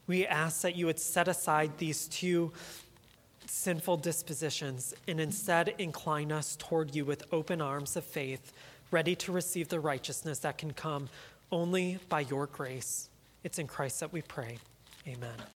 We 0.07 0.27
ask 0.27 0.63
that 0.63 0.77
you 0.77 0.87
would 0.87 0.99
set 0.99 1.29
aside 1.29 1.77
these 1.77 2.09
two 2.09 2.53
sinful 3.47 3.99
dispositions 3.99 4.95
and 5.07 5.21
instead 5.21 5.75
incline 5.79 6.33
us 6.33 6.57
toward 6.57 6.95
you 6.95 7.05
with 7.05 7.25
open 7.33 7.61
arms 7.61 7.97
of 7.97 8.05
faith, 8.05 8.53
ready 8.91 9.15
to 9.17 9.33
receive 9.33 9.69
the 9.69 9.81
righteousness 9.81 10.39
that 10.41 10.59
can 10.59 10.73
come 10.73 11.09
only 11.51 11.99
by 12.09 12.21
your 12.21 12.47
grace. 12.47 13.09
It's 13.45 13.59
in 13.59 13.67
Christ 13.67 14.01
that 14.01 14.13
we 14.13 14.23
pray. 14.23 14.59
Amen. 15.07 15.49